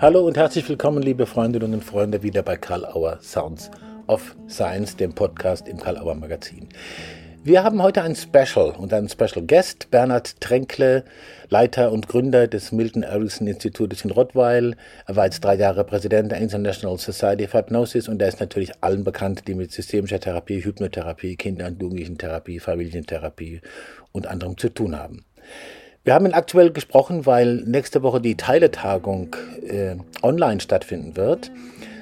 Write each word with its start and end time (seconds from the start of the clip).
Hallo 0.00 0.26
und 0.26 0.38
herzlich 0.38 0.66
willkommen, 0.66 1.02
liebe 1.02 1.26
Freundinnen 1.26 1.74
und 1.74 1.84
Freunde, 1.84 2.22
wieder 2.22 2.42
bei 2.42 2.56
Karl 2.56 2.86
Auer 2.86 3.18
Sounds 3.20 3.70
of 4.06 4.34
Science, 4.48 4.96
dem 4.96 5.12
Podcast 5.12 5.68
im 5.68 5.76
Karl 5.76 5.98
Auer 5.98 6.14
Magazin. 6.14 6.70
Wir 7.44 7.62
haben 7.62 7.82
heute 7.82 8.00
ein 8.00 8.16
Special 8.16 8.70
und 8.70 8.94
einen 8.94 9.10
Special 9.10 9.44
Guest, 9.46 9.90
Bernhard 9.90 10.40
Tränkle, 10.40 11.04
Leiter 11.50 11.92
und 11.92 12.08
Gründer 12.08 12.48
des 12.48 12.72
Milton 12.72 13.02
Erickson 13.02 13.46
Institutes 13.46 14.02
in 14.02 14.10
Rottweil. 14.10 14.74
Er 15.06 15.16
war 15.16 15.26
jetzt 15.26 15.44
drei 15.44 15.56
Jahre 15.56 15.84
Präsident 15.84 16.32
der 16.32 16.38
International 16.38 16.96
Society 16.96 17.44
of 17.44 17.52
Hypnosis 17.52 18.08
und 18.08 18.22
er 18.22 18.28
ist 18.28 18.40
natürlich 18.40 18.72
allen 18.80 19.04
bekannt, 19.04 19.48
die 19.48 19.54
mit 19.54 19.70
systemischer 19.70 20.18
Therapie, 20.18 20.64
Hypnotherapie, 20.64 21.36
Kinder- 21.36 21.66
und 21.66 21.82
Jugendlichentherapie, 21.82 22.58
Familientherapie 22.58 23.60
und 24.12 24.26
anderem 24.26 24.56
zu 24.56 24.70
tun 24.70 24.98
haben. 24.98 25.26
Wir 26.02 26.14
haben 26.14 26.24
ihn 26.24 26.32
aktuell 26.32 26.72
gesprochen, 26.72 27.26
weil 27.26 27.56
nächste 27.66 28.02
Woche 28.02 28.22
die 28.22 28.34
Teiletagung 28.34 29.36
äh, 29.66 29.96
online 30.22 30.60
stattfinden 30.60 31.14
wird 31.14 31.50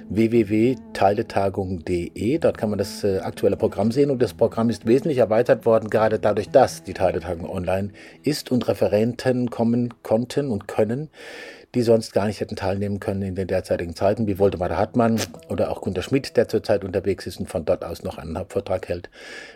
www.teiletagung.de. 0.08 2.38
Dort 2.38 2.56
kann 2.56 2.70
man 2.70 2.78
das 2.78 3.02
äh, 3.02 3.18
aktuelle 3.18 3.56
Programm 3.56 3.90
sehen 3.90 4.10
und 4.10 4.22
das 4.22 4.34
Programm 4.34 4.70
ist 4.70 4.86
wesentlich 4.86 5.18
erweitert 5.18 5.66
worden, 5.66 5.90
gerade 5.90 6.20
dadurch, 6.20 6.48
dass 6.48 6.84
die 6.84 6.94
Teiletagung 6.94 7.50
online 7.50 7.90
ist 8.22 8.52
und 8.52 8.68
Referenten 8.68 9.50
kommen 9.50 9.92
konnten 10.04 10.52
und 10.52 10.68
können, 10.68 11.10
die 11.74 11.82
sonst 11.82 12.12
gar 12.12 12.26
nicht 12.26 12.40
hätten 12.40 12.56
teilnehmen 12.56 12.98
können 12.98 13.22
in 13.22 13.34
den 13.34 13.46
derzeitigen 13.46 13.94
Zeiten, 13.94 14.26
wie 14.26 14.38
Woldemar 14.38 14.70
Hartmann 14.70 15.20
oder 15.48 15.70
auch 15.70 15.82
Gunter 15.82 16.02
Schmidt, 16.02 16.36
der 16.36 16.48
zurzeit 16.48 16.84
unterwegs 16.84 17.26
ist 17.26 17.38
und 17.40 17.48
von 17.48 17.64
dort 17.64 17.84
aus 17.84 18.02
noch 18.02 18.16
einen 18.16 18.38
Hauptvortrag 18.38 18.88
hält. 18.88 19.10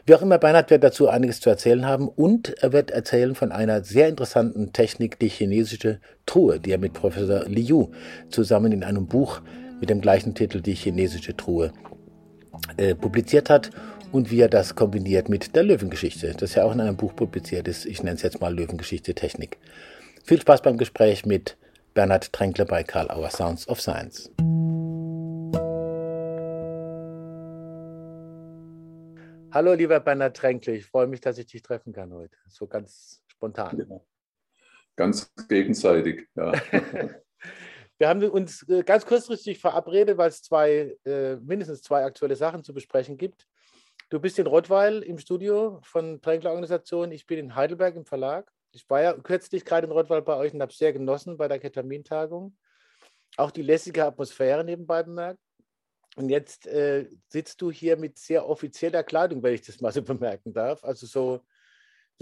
Wie 0.04 0.14
auch 0.14 0.22
immer, 0.22 0.38
Bernhard 0.38 0.70
wird 0.70 0.84
dazu 0.84 1.08
einiges 1.08 1.40
zu 1.40 1.48
erzählen 1.48 1.86
haben 1.86 2.08
und 2.08 2.50
er 2.62 2.72
wird 2.72 2.90
erzählen 2.90 3.34
von 3.34 3.50
einer 3.50 3.82
sehr 3.82 4.08
interessanten 4.08 4.72
Technik, 4.72 5.18
die 5.18 5.28
chinesische 5.28 6.00
Truhe, 6.26 6.60
die 6.60 6.72
er 6.72 6.78
mit 6.78 6.92
Professor 6.92 7.44
Liu 7.46 7.88
zusammen 8.28 8.72
in 8.72 8.84
einem 8.84 9.06
Buch 9.06 9.40
mit 9.80 9.88
dem 9.88 10.00
gleichen 10.00 10.34
Titel 10.34 10.60
Die 10.60 10.74
chinesische 10.74 11.36
Truhe 11.36 11.72
äh, 12.76 12.94
publiziert 12.94 13.48
hat 13.48 13.70
und 14.12 14.30
wie 14.30 14.40
er 14.40 14.48
das 14.48 14.74
kombiniert 14.74 15.30
mit 15.30 15.56
der 15.56 15.62
Löwengeschichte, 15.62 16.34
das 16.38 16.54
ja 16.54 16.64
auch 16.64 16.74
in 16.74 16.80
einem 16.80 16.96
Buch 16.96 17.16
publiziert 17.16 17.66
ist. 17.66 17.86
Ich 17.86 18.02
nenne 18.02 18.16
es 18.16 18.22
jetzt 18.22 18.40
mal 18.40 18.54
Löwengeschichte 18.54 19.14
Technik. 19.14 19.56
Viel 20.24 20.40
Spaß 20.40 20.60
beim 20.62 20.76
Gespräch 20.76 21.24
mit 21.24 21.56
Bernhard 21.94 22.32
Tränkle 22.32 22.64
bei 22.64 22.82
Karl 22.82 23.10
Auer 23.10 23.28
Sounds 23.28 23.68
of 23.68 23.78
Science. 23.78 24.30
Hallo, 29.52 29.74
lieber 29.74 30.00
Bernhard 30.00 30.34
Tränkle, 30.34 30.74
ich 30.74 30.86
freue 30.86 31.06
mich, 31.06 31.20
dass 31.20 31.36
ich 31.36 31.46
dich 31.46 31.60
treffen 31.60 31.92
kann 31.92 32.10
heute. 32.14 32.34
So 32.48 32.66
ganz 32.66 33.22
spontan. 33.26 33.86
Ja. 33.90 34.00
Ganz 34.96 35.30
gegenseitig, 35.48 36.28
ja. 36.34 36.52
Wir 37.98 38.08
haben 38.08 38.22
uns 38.30 38.66
äh, 38.70 38.82
ganz 38.82 39.04
kurzfristig 39.04 39.58
verabredet, 39.58 40.16
weil 40.16 40.30
es 40.30 40.42
zwei, 40.42 40.96
äh, 41.04 41.36
mindestens 41.36 41.82
zwei 41.82 42.04
aktuelle 42.04 42.36
Sachen 42.36 42.64
zu 42.64 42.72
besprechen 42.72 43.18
gibt. 43.18 43.46
Du 44.08 44.18
bist 44.18 44.38
in 44.38 44.46
Rottweil 44.46 45.02
im 45.02 45.18
Studio 45.18 45.78
von 45.82 46.22
Tränkler 46.22 46.50
Organisation. 46.50 47.12
Ich 47.12 47.26
bin 47.26 47.38
in 47.38 47.54
Heidelberg 47.54 47.94
im 47.96 48.06
Verlag. 48.06 48.50
Ich 48.72 48.88
war 48.88 49.02
ja 49.02 49.12
kürzlich 49.12 49.64
gerade 49.64 49.86
in 49.86 49.92
Rottweil 49.92 50.22
bei 50.22 50.36
euch 50.36 50.54
und 50.54 50.62
habe 50.62 50.72
sehr 50.72 50.92
genossen 50.92 51.36
bei 51.36 51.46
der 51.46 51.58
Ketamintagung. 51.58 52.56
Auch 53.36 53.50
die 53.50 53.62
lässige 53.62 54.04
Atmosphäre 54.04 54.64
nebenbei 54.64 55.02
bemerkt. 55.02 55.40
Und 56.16 56.28
jetzt 56.28 56.66
äh, 56.66 57.08
sitzt 57.28 57.60
du 57.62 57.70
hier 57.70 57.96
mit 57.96 58.18
sehr 58.18 58.46
offizieller 58.46 59.02
Kleidung, 59.02 59.42
wenn 59.42 59.54
ich 59.54 59.62
das 59.62 59.80
mal 59.80 59.92
so 59.92 60.02
bemerken 60.02 60.52
darf. 60.52 60.84
Also 60.84 61.06
so 61.06 61.40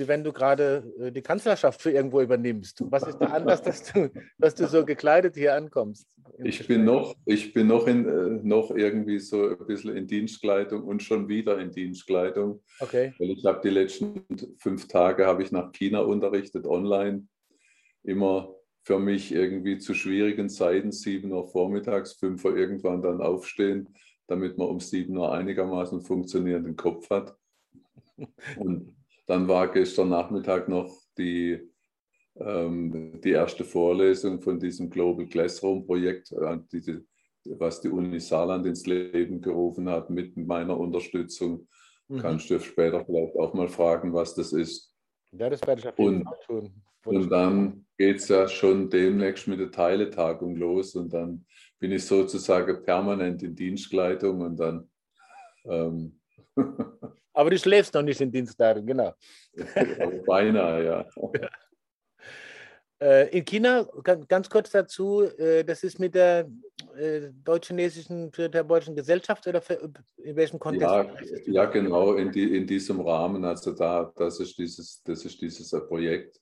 wie 0.00 0.08
wenn 0.08 0.24
du 0.24 0.32
gerade 0.32 0.82
äh, 0.98 1.12
die 1.12 1.22
Kanzlerschaft 1.22 1.80
für 1.80 1.92
irgendwo 1.92 2.20
übernimmst. 2.20 2.82
Was 2.90 3.04
ist 3.04 3.18
da 3.18 3.26
anders, 3.26 3.62
dass 3.62 3.84
du, 3.84 4.10
dass 4.38 4.54
du 4.54 4.66
so 4.66 4.84
gekleidet 4.84 5.36
hier 5.36 5.54
ankommst? 5.54 6.08
Ich 6.42 6.66
bin 6.66 6.84
noch, 6.84 7.14
ich 7.26 7.52
bin 7.52 7.66
noch, 7.66 7.86
in, 7.86 8.08
äh, 8.08 8.40
noch 8.42 8.70
irgendwie 8.70 9.18
so 9.18 9.50
ein 9.50 9.66
bisschen 9.66 9.94
in 9.94 10.06
Dienstkleidung 10.06 10.82
und 10.82 11.02
schon 11.02 11.28
wieder 11.28 11.58
in 11.58 11.70
Dienstkleidung. 11.70 12.62
Okay. 12.80 13.12
Weil 13.18 13.30
ich 13.30 13.44
habe 13.44 13.60
die 13.62 13.70
letzten 13.70 14.24
fünf 14.58 14.88
Tage 14.88 15.26
habe 15.26 15.42
ich 15.42 15.52
nach 15.52 15.70
China 15.72 16.00
unterrichtet, 16.00 16.66
online. 16.66 17.28
Immer 18.02 18.54
für 18.82 18.98
mich 18.98 19.32
irgendwie 19.32 19.78
zu 19.78 19.92
schwierigen 19.92 20.48
Zeiten, 20.48 20.90
7 20.90 21.30
Uhr 21.30 21.46
vormittags, 21.46 22.14
5 22.14 22.42
Uhr 22.44 22.56
irgendwann 22.56 23.02
dann 23.02 23.20
aufstehen, 23.20 23.90
damit 24.26 24.56
man 24.56 24.68
um 24.68 24.80
7 24.80 25.14
Uhr 25.14 25.32
einigermaßen 25.32 26.00
funktionierenden 26.00 26.76
Kopf 26.76 27.10
hat. 27.10 27.36
Und 28.56 28.94
dann 29.30 29.46
war 29.46 29.70
gestern 29.70 30.08
Nachmittag 30.08 30.68
noch 30.68 30.92
die, 31.16 31.70
ähm, 32.34 33.20
die 33.22 33.30
erste 33.30 33.62
Vorlesung 33.62 34.42
von 34.42 34.58
diesem 34.58 34.90
Global 34.90 35.24
Classroom 35.26 35.86
Projekt, 35.86 36.32
äh, 36.32 36.58
die, 36.72 36.98
was 37.44 37.80
die 37.80 37.90
Uni 37.90 38.18
Saarland 38.18 38.66
ins 38.66 38.84
Leben 38.86 39.40
gerufen 39.40 39.88
hat, 39.88 40.10
mit 40.10 40.36
meiner 40.36 40.76
Unterstützung. 40.76 41.68
Mhm. 42.08 42.18
Kannst 42.18 42.50
du 42.50 42.58
später 42.58 43.04
vielleicht 43.04 43.36
auch 43.36 43.54
mal 43.54 43.68
fragen, 43.68 44.12
was 44.12 44.34
das 44.34 44.52
ist. 44.52 44.92
Ja, 45.30 45.48
das 45.48 45.64
werde 45.64 45.80
ich 45.80 45.86
auf 45.86 45.96
jeden 45.96 46.24
Fall 46.24 46.38
tun. 46.44 46.82
Und 47.04 47.30
dann 47.30 47.86
geht 47.96 48.16
es 48.16 48.28
ja 48.28 48.48
schon 48.48 48.90
demnächst 48.90 49.46
mit 49.46 49.60
der 49.60 49.70
Teiletagung 49.70 50.56
los 50.56 50.96
und 50.96 51.12
dann 51.12 51.46
bin 51.78 51.92
ich 51.92 52.04
sozusagen 52.04 52.82
permanent 52.82 53.44
in 53.44 53.54
Dienstkleidung 53.54 54.40
und 54.40 54.56
dann 54.58 54.90
ähm, 55.66 56.20
Aber 57.40 57.48
du 57.48 57.58
schläfst 57.58 57.94
noch 57.94 58.02
nicht 58.02 58.20
in 58.20 58.30
Dienstlagen, 58.30 58.86
genau. 58.86 59.14
Beinahe, 60.26 60.84
ja. 60.84 61.06
ja. 61.40 61.50
Äh, 63.02 63.34
in 63.34 63.46
China, 63.46 63.88
ganz 64.28 64.50
kurz 64.50 64.72
dazu, 64.72 65.22
äh, 65.22 65.64
das 65.64 65.82
ist 65.84 65.98
mit 65.98 66.14
der 66.14 66.50
äh, 66.98 67.30
deutsch-chinesischen 67.32 68.30
deutschen 68.30 68.94
Gesellschaft 68.94 69.46
oder 69.46 69.62
in 70.18 70.36
welchem 70.36 70.58
Kontext? 70.58 70.86
Ja, 70.86 71.14
ja 71.46 71.64
genau, 71.64 72.12
in, 72.12 72.30
die, 72.30 72.58
in 72.58 72.66
diesem 72.66 73.00
Rahmen. 73.00 73.42
Also 73.42 73.72
da, 73.72 74.12
das 74.14 74.38
ist 74.40 74.58
dieses, 74.58 75.02
das 75.02 75.24
ist 75.24 75.40
dieses 75.40 75.70
Projekt. 75.88 76.38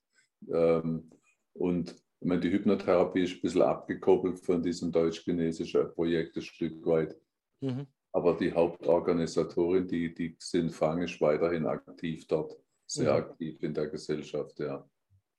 Ähm, 0.53 1.09
und 1.53 1.93
ich 1.93 2.27
meine, 2.27 2.41
die 2.41 2.51
Hypnotherapie 2.51 3.23
ist 3.23 3.37
ein 3.37 3.41
bisschen 3.43 3.63
abgekoppelt 3.63 4.41
von 4.41 4.61
diesem 4.61 4.91
deutsch-chinesischen 4.91 5.95
Projekt 5.95 6.35
ein 6.39 6.43
Stück 6.43 6.85
weit. 6.85 7.15
Mhm. 7.61 7.87
Aber 8.19 8.35
die 8.35 8.53
Hauptorganisatorin, 8.53 9.87
die, 9.87 10.13
die 10.13 10.37
sind 10.41 10.73
fangisch 10.73 11.21
weiterhin 11.21 11.67
aktiv 11.67 12.27
dort, 12.27 12.59
sehr 12.85 13.13
mhm. 13.13 13.19
aktiv 13.21 13.63
in 13.63 13.73
der 13.73 13.87
Gesellschaft, 13.87 14.59
ja. 14.59 14.85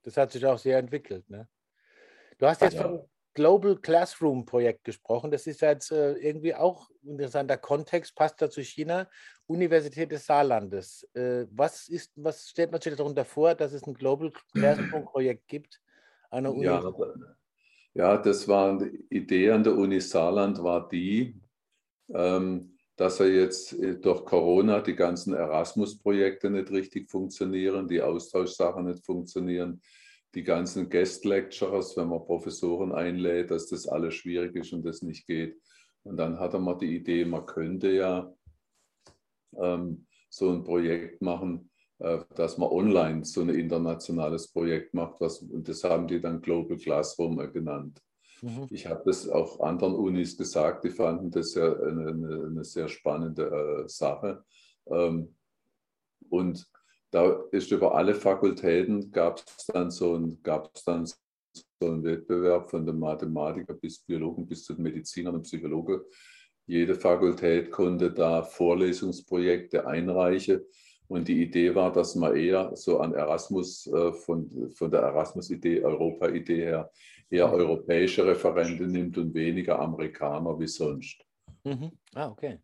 Das 0.03 0.15
hat 0.15 0.31
sich 0.31 0.45
auch 0.45 0.57
sehr 0.57 0.77
entwickelt. 0.77 1.29
Ne? 1.29 1.49
Du 2.37 2.45
hast 2.45 2.61
jetzt 2.61 2.75
ja. 2.75 2.83
vom 2.83 3.01
Global 3.33 3.75
Classroom 3.75 4.45
Projekt 4.45 4.85
gesprochen. 4.85 5.29
Das 5.29 5.45
ist 5.45 5.59
jetzt 5.59 5.91
äh, 5.91 6.13
irgendwie 6.13 6.55
auch 6.55 6.89
ein 7.03 7.09
interessanter 7.09 7.57
Kontext, 7.57 8.15
passt 8.15 8.41
da 8.41 8.49
zu 8.49 8.63
China. 8.63 9.09
Universität 9.45 10.09
des 10.13 10.25
Saarlandes. 10.25 11.03
Äh, 11.13 11.47
was, 11.51 11.89
ist, 11.89 12.13
was 12.15 12.47
stellt 12.47 12.71
man 12.71 12.79
sich 12.79 12.95
darunter 12.95 13.25
vor, 13.25 13.55
dass 13.55 13.73
es 13.73 13.85
ein 13.85 13.93
Global 13.93 14.31
Classroom 14.53 15.03
Projekt 15.11 15.49
gibt? 15.49 15.81
An 16.29 16.45
der 16.45 16.53
Uni? 16.53 16.63
Ja, 16.63 16.93
ja, 17.93 18.17
das 18.17 18.47
war 18.47 18.77
die 18.77 19.05
Idee 19.09 19.51
an 19.51 19.65
der 19.65 19.75
Uni 19.75 19.99
Saarland, 19.99 20.63
war 20.63 20.87
die, 20.87 21.35
dass 22.99 23.19
er 23.21 23.29
jetzt 23.29 23.73
äh, 23.73 23.97
durch 23.97 24.25
Corona 24.25 24.81
die 24.81 24.95
ganzen 24.95 25.33
Erasmus-Projekte 25.33 26.49
nicht 26.49 26.69
richtig 26.69 27.09
funktionieren, 27.09 27.87
die 27.87 28.01
Austauschsachen 28.01 28.85
nicht 28.85 29.05
funktionieren, 29.05 29.81
die 30.35 30.43
ganzen 30.43 30.89
Guest-Lecturers, 30.89 31.95
wenn 31.97 32.09
man 32.09 32.25
Professoren 32.25 32.91
einlädt, 32.91 33.51
dass 33.51 33.67
das 33.67 33.87
alles 33.87 34.15
schwierig 34.15 34.55
ist 34.55 34.73
und 34.73 34.85
das 34.85 35.01
nicht 35.01 35.25
geht. 35.25 35.57
Und 36.03 36.17
dann 36.17 36.39
hat 36.39 36.53
er 36.53 36.59
mal 36.59 36.77
die 36.77 36.95
Idee, 36.97 37.25
man 37.25 37.45
könnte 37.45 37.91
ja 37.91 38.33
ähm, 39.57 40.05
so 40.29 40.51
ein 40.51 40.63
Projekt 40.63 41.21
machen, 41.21 41.71
äh, 41.99 42.19
dass 42.35 42.57
man 42.57 42.69
online 42.69 43.25
so 43.25 43.41
ein 43.41 43.49
internationales 43.49 44.51
Projekt 44.51 44.93
macht, 44.93 45.19
was, 45.19 45.39
und 45.41 45.67
das 45.67 45.83
haben 45.83 46.07
die 46.07 46.19
dann 46.19 46.41
Global 46.41 46.77
Classroom 46.77 47.37
genannt. 47.51 48.01
Mhm. 48.41 48.67
Ich 48.69 48.87
habe 48.87 49.01
das 49.05 49.27
auch 49.27 49.59
anderen 49.59 49.95
Unis 49.95 50.37
gesagt, 50.37 50.83
die 50.83 50.89
fanden 50.89 51.31
das 51.31 51.53
ja 51.55 51.71
eine, 51.71 52.07
eine, 52.09 52.45
eine 52.47 52.63
sehr 52.63 52.87
spannende 52.87 53.45
äh, 53.45 53.87
Sache. 53.87 54.43
Ähm, 54.87 55.35
und 56.29 56.69
da 57.11 57.41
ist 57.51 57.71
über 57.71 57.95
alle 57.95 58.13
Fakultäten 58.13 59.11
gab 59.11 59.39
es 59.39 59.65
dann 59.67 59.89
so 59.89 60.17
dann 60.85 61.05
so 61.05 61.15
einen 61.81 62.03
Wettbewerb 62.03 62.69
von 62.69 62.85
den 62.85 62.99
Mathematiker 62.99 63.73
bis 63.73 63.99
Biologen 63.99 64.45
bis 64.45 64.63
zu 64.63 64.73
den 64.73 64.83
Medizinern 64.83 65.35
und 65.35 65.43
Psychologen. 65.43 66.01
Jede 66.67 66.93
Fakultät 66.93 67.71
konnte 67.71 68.11
da 68.11 68.43
Vorlesungsprojekte 68.43 69.87
einreichen. 69.87 70.61
Und 71.07 71.27
die 71.27 71.41
Idee 71.41 71.73
war, 71.73 71.91
dass 71.91 72.13
man 72.13 72.35
eher 72.35 72.75
so 72.75 72.99
an 72.99 73.15
Erasmus, 73.15 73.87
äh, 73.87 74.13
von, 74.13 74.71
von 74.75 74.91
der 74.91 75.01
Erasmus-Idee, 75.01 75.83
Europa-Idee 75.83 76.65
her, 76.65 76.91
eher 77.29 77.51
europäische 77.51 78.25
Referenten 78.25 78.91
nimmt 78.91 79.17
und 79.17 79.33
weniger 79.33 79.79
Amerikaner 79.79 80.59
wie 80.59 80.67
sonst. 80.67 81.23
Mhm. 81.63 81.91
Ah, 82.13 82.29
okay. 82.29 82.59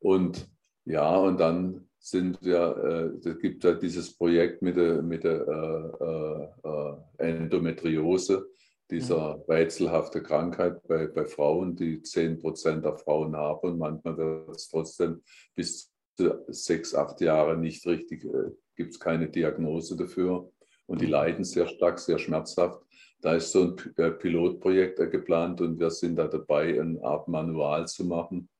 Und, 0.00 0.48
ja, 0.84 1.16
und 1.16 1.38
dann 1.38 1.88
sind 1.98 2.38
ja, 2.42 2.72
äh, 2.72 3.10
es 3.24 3.38
gibt 3.38 3.64
ja 3.64 3.72
dieses 3.72 4.16
Projekt 4.16 4.60
mit 4.60 4.76
der, 4.76 5.02
mit 5.02 5.24
der 5.24 5.46
äh, 5.48 6.68
äh, 6.68 6.68
äh 6.68 6.96
Endometriose, 7.16 8.46
dieser 8.90 9.36
mhm. 9.36 9.42
rätselhafte 9.48 10.22
Krankheit 10.22 10.82
bei, 10.86 11.06
bei 11.06 11.24
Frauen, 11.24 11.74
die 11.74 12.02
10 12.02 12.38
Prozent 12.38 12.84
der 12.84 12.96
Frauen 12.96 13.34
haben 13.34 13.60
und 13.70 13.78
manchmal 13.78 14.16
wird 14.16 14.56
es 14.56 14.68
trotzdem 14.68 15.22
bis 15.54 15.90
zu 16.16 16.44
sechs, 16.48 16.94
acht 16.94 17.20
Jahre 17.20 17.56
nicht 17.56 17.86
richtig, 17.86 18.24
äh, 18.24 18.50
gibt 18.76 18.92
es 18.92 19.00
keine 19.00 19.28
Diagnose 19.28 19.96
dafür 19.96 20.50
und 20.86 21.00
die 21.00 21.06
mhm. 21.06 21.12
leiden 21.12 21.44
sehr 21.44 21.66
stark, 21.66 21.98
sehr 21.98 22.18
schmerzhaft. 22.18 22.82
Da 23.24 23.36
ist 23.36 23.52
so 23.52 23.62
ein 23.62 23.76
äh, 23.96 24.10
Pilotprojekt 24.10 25.00
äh, 25.00 25.08
geplant 25.08 25.58
und 25.62 25.80
wir 25.80 25.88
sind 25.88 26.16
da 26.16 26.28
dabei, 26.28 26.78
eine 26.78 27.02
Art 27.02 27.26
Manual 27.26 27.88
zu 27.88 28.04
machen. 28.04 28.50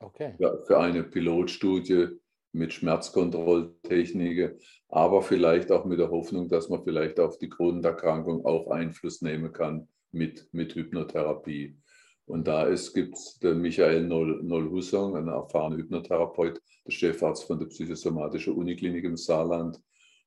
Okay. 0.00 0.34
Für 0.66 0.80
eine 0.80 1.04
Pilotstudie 1.04 2.08
mit 2.50 2.72
Schmerzkontrolltechniken, 2.72 4.58
aber 4.88 5.22
vielleicht 5.22 5.70
auch 5.70 5.84
mit 5.84 6.00
der 6.00 6.10
Hoffnung, 6.10 6.48
dass 6.48 6.68
man 6.68 6.82
vielleicht 6.82 7.20
auf 7.20 7.38
die 7.38 7.48
Grunderkrankung 7.48 8.44
auch 8.44 8.68
Einfluss 8.68 9.22
nehmen 9.22 9.52
kann 9.52 9.86
mit, 10.10 10.48
mit 10.50 10.74
Hypnotherapie. 10.74 11.78
Und 12.26 12.48
da 12.48 12.68
gibt 12.92 13.14
es 13.16 13.38
den 13.38 13.60
Michael 13.60 14.08
Noll-Hussong, 14.08 15.16
ein 15.16 15.28
erfahrener 15.28 15.76
Hypnotherapeut, 15.76 16.60
der 16.84 16.90
Chefarzt 16.90 17.44
von 17.44 17.60
der 17.60 17.66
psychosomatischen 17.66 18.54
Uniklinik 18.54 19.04
im 19.04 19.16
Saarland, 19.16 19.80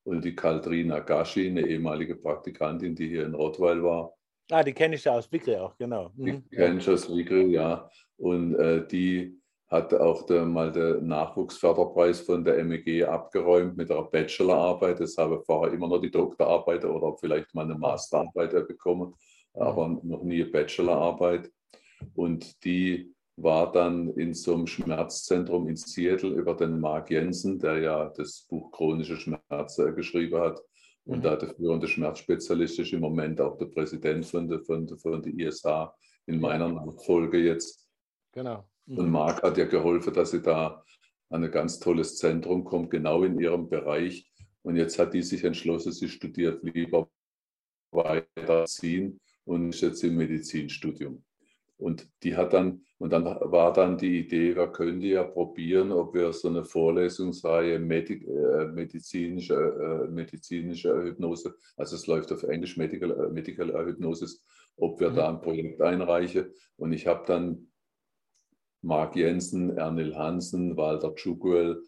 und 0.07 0.23
die 0.23 0.35
Kaldrina 0.35 0.99
Gashi, 0.99 1.47
eine 1.47 1.67
ehemalige 1.67 2.15
Praktikantin, 2.15 2.95
die 2.95 3.09
hier 3.09 3.25
in 3.25 3.35
Rottweil 3.35 3.83
war. 3.83 4.13
Ah, 4.49 4.63
die 4.63 4.71
kenne 4.71 4.95
ich 4.95 5.03
ja 5.03 5.11
aus 5.11 5.29
Wickel 5.29 5.57
auch, 5.57 5.75
genau. 5.77 6.11
Mhm. 6.15 6.43
Die 6.49 6.55
kenne 6.55 6.79
ich 6.79 6.89
aus 6.89 7.13
Wickel, 7.13 7.51
ja. 7.51 7.89
Und 8.15 8.55
äh, 8.55 8.87
die 8.87 9.37
hat 9.67 9.93
auch 9.93 10.25
der, 10.25 10.45
mal 10.45 10.71
den 10.71 11.07
Nachwuchsförderpreis 11.07 12.21
von 12.21 12.45
der 12.45 12.63
MEG 12.63 13.03
abgeräumt 13.03 13.75
mit 13.75 13.91
einer 13.91 14.03
Bachelorarbeit. 14.03 15.01
Das 15.01 15.17
habe 15.17 15.43
vorher 15.45 15.73
immer 15.73 15.89
noch 15.89 15.99
die 15.99 16.09
Doktorarbeit 16.09 16.85
oder 16.85 17.13
vielleicht 17.17 17.53
mal 17.53 17.65
eine 17.65 17.75
Masterarbeit 17.75 18.51
bekommen, 18.65 19.13
aber 19.55 19.89
noch 20.03 20.23
nie 20.23 20.41
eine 20.41 20.51
Bachelorarbeit. 20.51 21.51
Und 22.15 22.63
die 22.63 23.13
war 23.37 23.71
dann 23.71 24.09
in 24.13 24.33
so 24.33 24.55
einem 24.55 24.67
Schmerzzentrum 24.67 25.67
in 25.67 25.75
Seattle 25.75 26.31
über 26.31 26.55
den 26.55 26.79
Mark 26.79 27.11
Jensen, 27.11 27.59
der 27.59 27.79
ja 27.79 28.09
das 28.09 28.47
Buch 28.49 28.71
Chronische 28.71 29.15
Schmerzen 29.15 29.95
geschrieben 29.95 30.39
hat. 30.39 30.59
Und 31.05 31.19
mhm. 31.19 31.21
da 31.21 31.35
der 31.35 31.53
führende 31.55 31.87
Schmerzspezialist 31.87 32.79
ist 32.79 32.93
im 32.93 32.99
Moment 32.99 33.39
auch 33.39 33.55
der 33.57 33.67
Präsident 33.67 34.25
von 34.25 34.47
der, 34.47 34.61
von 34.61 34.87
der, 34.87 34.97
von 34.97 35.21
der 35.21 35.33
ISH 35.33 35.63
in 36.25 36.41
meiner 36.41 36.67
Nachfolge 36.67 37.37
jetzt. 37.37 37.87
Genau. 38.33 38.67
Mhm. 38.87 38.97
Und 38.97 39.11
Marc 39.11 39.43
hat 39.43 39.57
ja 39.57 39.65
geholfen, 39.65 40.13
dass 40.13 40.31
sie 40.31 40.41
da 40.41 40.83
an 41.29 41.43
ein 41.43 41.51
ganz 41.51 41.79
tolles 41.79 42.17
Zentrum 42.17 42.63
kommt, 42.63 42.89
genau 42.89 43.23
in 43.23 43.39
ihrem 43.39 43.69
Bereich. 43.69 44.29
Und 44.63 44.77
jetzt 44.77 44.97
hat 44.97 45.13
die 45.13 45.21
sich 45.21 45.43
entschlossen, 45.43 45.91
sie 45.91 46.09
studiert 46.09 46.63
lieber 46.63 47.09
weiterziehen 47.91 49.19
und 49.45 49.69
ist 49.69 49.81
jetzt 49.81 50.03
im 50.03 50.17
Medizinstudium. 50.17 51.23
Und 51.77 52.09
die 52.23 52.35
hat 52.35 52.53
dann, 52.53 52.81
und 52.97 53.13
dann 53.13 53.25
war 53.25 53.71
dann 53.71 53.97
die 53.97 54.19
Idee, 54.19 54.55
wir 54.55 54.67
könnten 54.67 55.01
ja 55.01 55.23
probieren, 55.23 55.91
ob 55.91 56.15
wir 56.15 56.33
so 56.33 56.47
eine 56.47 56.63
Vorlesungsreihe 56.63 57.77
Medi 57.77 58.25
äh, 58.25 58.65
medizinische, 58.67 59.53
äh, 59.53 60.11
medizinische 60.11 61.03
Hypnose, 61.03 61.55
also 61.75 61.95
es 61.95 62.07
läuft 62.07 62.31
auf 62.31 62.43
Englisch 62.43 62.77
Medical, 62.77 63.11
äh, 63.11 63.29
Medical 63.29 63.85
Hypnosis, 63.85 64.43
ob 64.75 64.99
wir 64.99 65.11
mhm. 65.11 65.15
da 65.15 65.29
ein 65.29 65.41
Projekt 65.41 65.81
einreichen. 65.81 66.47
Und 66.77 66.93
ich 66.93 67.05
habe 67.05 67.23
dann 67.27 67.67
Mark 68.81 69.15
Jensen, 69.15 69.77
Ernil 69.77 70.15
Hansen, 70.15 70.77
Walter 70.77 71.13
Tschuguel, 71.13 71.83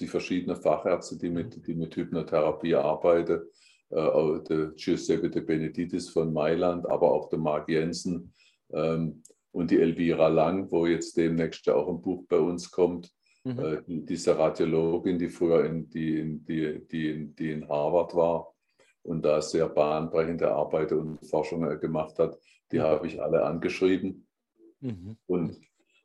die 0.00 0.06
verschiedenen 0.06 0.56
Fachärzte, 0.56 1.18
die 1.18 1.28
mit, 1.28 1.66
die 1.66 1.74
mit 1.74 1.94
Hypnotherapie 1.94 2.76
arbeiten, 2.76 3.42
äh, 3.90 4.40
der 4.48 4.72
Giuseppe 4.76 5.28
de 5.28 5.42
Benedittis 5.42 6.08
von 6.08 6.32
Mailand, 6.32 6.88
aber 6.88 7.12
auch 7.12 7.28
der 7.28 7.38
Mark 7.38 7.68
Jensen 7.68 8.32
und 8.70 9.70
die 9.70 9.80
Elvira 9.80 10.28
Lang, 10.28 10.70
wo 10.70 10.86
jetzt 10.86 11.16
demnächst 11.16 11.66
ja 11.66 11.74
auch 11.74 11.88
ein 11.88 12.00
Buch 12.00 12.24
bei 12.28 12.38
uns 12.38 12.70
kommt. 12.70 13.10
Mhm. 13.44 13.58
Äh, 13.58 13.82
diese 13.86 14.38
Radiologin, 14.38 15.18
die 15.18 15.28
früher 15.28 15.64
in, 15.64 15.88
die, 15.88 16.18
in, 16.18 16.44
die, 16.44 16.86
die, 16.86 17.10
in, 17.10 17.34
die 17.34 17.52
in 17.52 17.68
Harvard 17.68 18.14
war 18.14 18.54
und 19.02 19.24
da 19.24 19.40
sehr 19.40 19.68
bahnbrechende 19.68 20.50
Arbeit 20.50 20.92
und 20.92 21.24
Forschung 21.26 21.62
gemacht 21.80 22.18
hat, 22.18 22.38
die 22.70 22.78
mhm. 22.78 22.82
habe 22.82 23.06
ich 23.06 23.22
alle 23.22 23.44
angeschrieben. 23.44 24.26
Mhm. 24.80 25.16
Und 25.26 25.58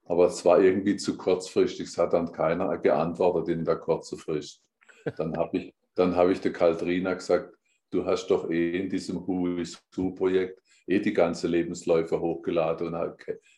aber 0.05 0.27
es 0.27 0.43
war 0.43 0.59
irgendwie 0.59 0.97
zu 0.97 1.17
kurzfristig. 1.17 1.87
Es 1.87 1.97
hat 1.97 2.13
dann 2.13 2.31
keiner 2.31 2.77
geantwortet 2.77 3.55
in 3.55 3.63
der 3.65 3.77
kurzen 3.77 4.17
Frist. 4.17 4.61
Dann 5.17 5.35
habe 5.37 5.57
ich, 5.57 5.73
dann 5.95 6.15
hab 6.15 6.29
ich 6.29 6.39
der 6.39 6.53
Kaldrina 6.53 7.13
gesagt, 7.13 7.53
du 7.91 8.05
hast 8.05 8.27
doch 8.27 8.49
eh 8.49 8.79
in 8.79 8.89
diesem 8.89 9.27
Who 9.27 9.57
is 9.57 9.81
Who-Projekt 9.93 10.62
eh 10.87 10.99
die 10.99 11.13
ganze 11.13 11.47
Lebensläufe 11.47 12.19
hochgeladen 12.19 12.87
und 12.87 13.15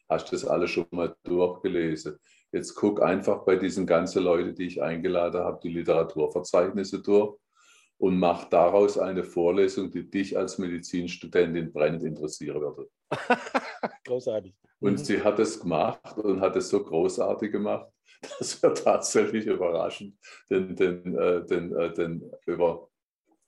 hast 0.09 0.31
das 0.31 0.45
alles 0.45 0.71
schon 0.71 0.85
mal 0.91 1.15
durchgelesen. 1.23 2.17
Jetzt 2.51 2.75
guck 2.75 3.01
einfach 3.01 3.43
bei 3.43 3.55
diesen 3.55 3.85
ganzen 3.85 4.23
Leuten, 4.23 4.55
die 4.55 4.67
ich 4.67 4.81
eingeladen 4.81 5.41
habe, 5.41 5.59
die 5.61 5.73
Literaturverzeichnisse 5.73 7.01
durch 7.01 7.37
und 7.97 8.17
mach 8.17 8.45
daraus 8.45 8.97
eine 8.97 9.23
Vorlesung, 9.23 9.91
die 9.91 10.09
dich 10.09 10.37
als 10.37 10.57
Medizinstudentin 10.57 11.71
brennend 11.71 12.03
interessieren 12.03 12.61
würde. 12.61 12.89
Großartig. 14.05 14.53
Und 14.79 14.93
mhm. 14.93 14.97
sie 14.97 15.23
hat 15.23 15.39
es 15.39 15.59
gemacht 15.59 16.17
und 16.17 16.41
hat 16.41 16.55
es 16.55 16.69
so 16.69 16.83
großartig 16.83 17.51
gemacht, 17.51 17.89
dass 18.39 18.61
wir 18.61 18.73
tatsächlich 18.73 19.45
überraschend 19.45 20.15
den, 20.49 20.75
den, 20.75 21.17
äh, 21.17 21.45
den, 21.45 21.75
äh, 21.75 21.93
den 21.93 22.31
über, 22.45 22.89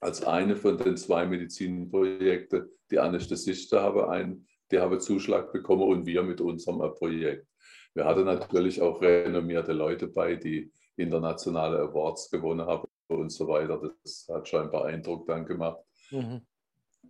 als 0.00 0.24
eine 0.24 0.56
von 0.56 0.78
den 0.78 0.96
zwei 0.96 1.26
Medizinprojekten 1.26 2.70
die 2.90 2.98
Anästhesisten 2.98 3.80
habe 3.80 4.08
einen, 4.10 4.46
die 4.70 4.78
habe 4.78 4.98
Zuschlag 4.98 5.52
bekommen 5.52 5.82
und 5.82 6.06
wir 6.06 6.22
mit 6.22 6.40
unserem 6.40 6.78
Projekt. 6.94 7.46
Wir 7.94 8.04
hatten 8.04 8.24
natürlich 8.24 8.80
auch 8.80 9.00
renommierte 9.00 9.72
Leute 9.72 10.08
bei, 10.08 10.36
die 10.36 10.70
internationale 10.96 11.78
Awards 11.78 12.30
gewonnen 12.30 12.66
haben 12.66 12.86
und 13.08 13.30
so 13.30 13.48
weiter. 13.48 13.80
Das 14.02 14.28
hat 14.32 14.48
scheinbar 14.48 14.84
Eindruck 14.84 15.26
dann 15.26 15.46
gemacht. 15.46 15.80
Mhm. 16.10 16.42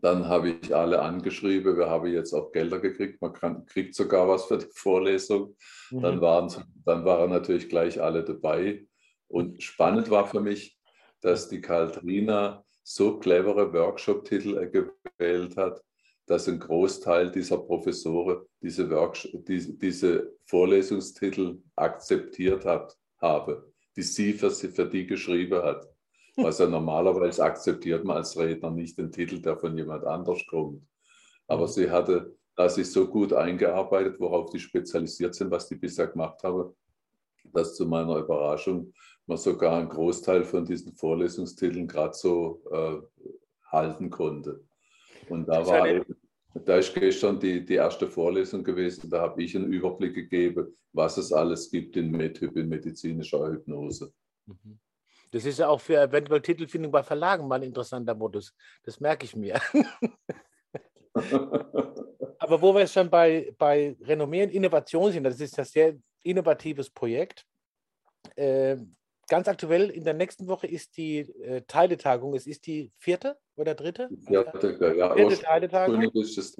Dann 0.01 0.29
habe 0.29 0.51
ich 0.51 0.75
alle 0.75 1.03
angeschrieben. 1.03 1.77
Wir 1.77 1.91
haben 1.91 2.07
jetzt 2.13 2.33
auch 2.33 2.53
Gelder 2.53 2.79
gekriegt. 2.79 3.21
Man 3.21 3.33
kann, 3.33 3.67
kriegt 3.67 3.95
sogar 3.95 4.29
was 4.29 4.45
für 4.45 4.59
die 4.59 4.67
Vorlesung. 4.73 5.57
Mhm. 5.91 6.03
Dann, 6.03 6.21
waren, 6.21 6.53
dann 6.85 7.05
waren 7.05 7.31
natürlich 7.31 7.69
gleich 7.69 8.01
alle 8.01 8.23
dabei. 8.23 8.87
Und 9.27 9.63
spannend 9.63 10.11
war 10.11 10.27
für 10.27 10.41
mich, 10.41 10.79
dass 11.21 11.49
die 11.49 11.61
Kaltrina 11.61 12.65
so 12.89 13.19
clevere 13.19 13.71
Workshop-Titel 13.71 14.71
gewählt 14.71 15.57
hat, 15.59 15.83
dass 16.27 16.49
ein 16.49 16.59
Großteil 16.59 17.31
dieser 17.31 17.59
Professoren 17.59 18.47
diese, 18.63 18.89
Workshop, 18.91 19.45
diese, 19.45 19.75
diese 19.75 20.33
Vorlesungstitel 20.47 21.59
akzeptiert 21.77 22.65
hat, 22.65 22.97
habe, 23.21 23.71
die 23.95 24.03
sie 24.03 24.33
für, 24.33 24.51
sie 24.51 24.69
für 24.69 24.87
die 24.87 25.07
geschrieben 25.07 25.63
hat. 25.63 25.87
Was 26.37 26.59
ja 26.61 26.67
normalerweise 26.67 27.45
akzeptiert 27.45 28.05
man 28.05 28.19
als 28.19 28.39
Redner 28.39 28.71
nicht 28.71 28.97
den 28.97 29.13
Titel, 29.13 29.41
der 29.43 29.59
von 29.59 29.77
jemand 29.77 30.05
anders 30.05 30.41
kommt. 30.49 30.83
Aber 31.47 31.69
sie 31.69 31.91
hatte 31.91 32.35
da 32.57 32.71
sich 32.71 32.91
so 32.91 33.07
gut 33.07 33.35
eingearbeitet, 33.35 34.19
worauf 34.19 34.49
die 34.49 34.61
spezialisiert 34.61 35.35
sind, 35.35 35.51
was 35.51 35.69
die 35.69 35.77
bisher 35.77 36.07
gemacht 36.07 36.43
haben, 36.43 36.75
dass 37.53 37.75
zu 37.75 37.87
meiner 37.87 38.17
Überraschung 38.17 38.95
man 39.29 39.39
sogar 39.39 39.79
einen 39.79 39.89
Großteil 39.89 40.45
von 40.45 40.65
diesen 40.65 40.93
Vorlesungstiteln 40.95 41.87
gerade 41.87 42.15
so 42.15 42.63
äh, 42.73 43.27
halten 43.71 44.11
konnte. 44.11 44.65
Und 45.29 45.47
da 45.49 45.67
war 45.67 45.87
da 46.65 46.77
ist 46.77 46.95
gestern 46.95 47.39
die, 47.39 47.65
die 47.65 47.75
erste 47.75 48.07
Vorlesung 48.07 48.65
gewesen, 48.65 49.11
da 49.11 49.21
habe 49.21 49.43
ich 49.43 49.55
einen 49.55 49.73
Überblick 49.73 50.15
gegeben, 50.15 50.77
was 50.93 51.17
es 51.19 51.33
alles 51.33 51.71
gibt 51.71 51.97
in 51.97 52.11
MedHyp, 52.11 52.57
in 52.57 52.69
medizinischer 52.69 53.47
Hypnose. 53.47 54.13
Mhm. 54.47 54.79
Das 55.31 55.45
ist 55.45 55.59
ja 55.59 55.69
auch 55.69 55.81
für 55.81 56.01
eventuell 56.01 56.41
Titelfindung 56.41 56.91
bei 56.91 57.03
Verlagen 57.03 57.47
mal 57.47 57.57
ein 57.57 57.65
interessanter 57.65 58.15
Modus. 58.15 58.55
Das 58.83 58.99
merke 58.99 59.27
ich 59.27 59.37
mir. 59.37 59.61
Aber 62.39 62.63
wo 62.63 62.73
wir 62.73 62.81
jetzt 62.81 62.95
schon 62.95 63.11
bei, 63.11 63.55
bei 63.59 63.95
Renommee 64.01 64.45
und 64.45 64.51
Innovation 64.51 65.13
sind, 65.13 65.25
das 65.25 65.39
ist 65.39 65.59
ein 65.59 65.67
sehr 65.67 65.99
innovatives 66.23 66.89
Projekt. 66.89 67.45
Äh, 68.37 68.79
ganz 69.29 69.49
aktuell 69.49 69.91
in 69.91 70.05
der 70.05 70.15
nächsten 70.15 70.49
Woche 70.49 70.67
ist 70.67 70.97
die 70.97 71.19
äh, 71.19 71.63
Teiletagung. 71.67 72.35
Es 72.35 72.47
ist 72.47 72.67
die 72.67 72.91
vierte 72.99 73.39
oder 73.57 73.75
dritte? 73.75 74.09
Vierte, 74.27 74.95
ja. 74.97 75.15
Vierte 75.15 75.39
Teiletagung. 75.39 76.03
Ist 76.15 76.39
das, 76.39 76.57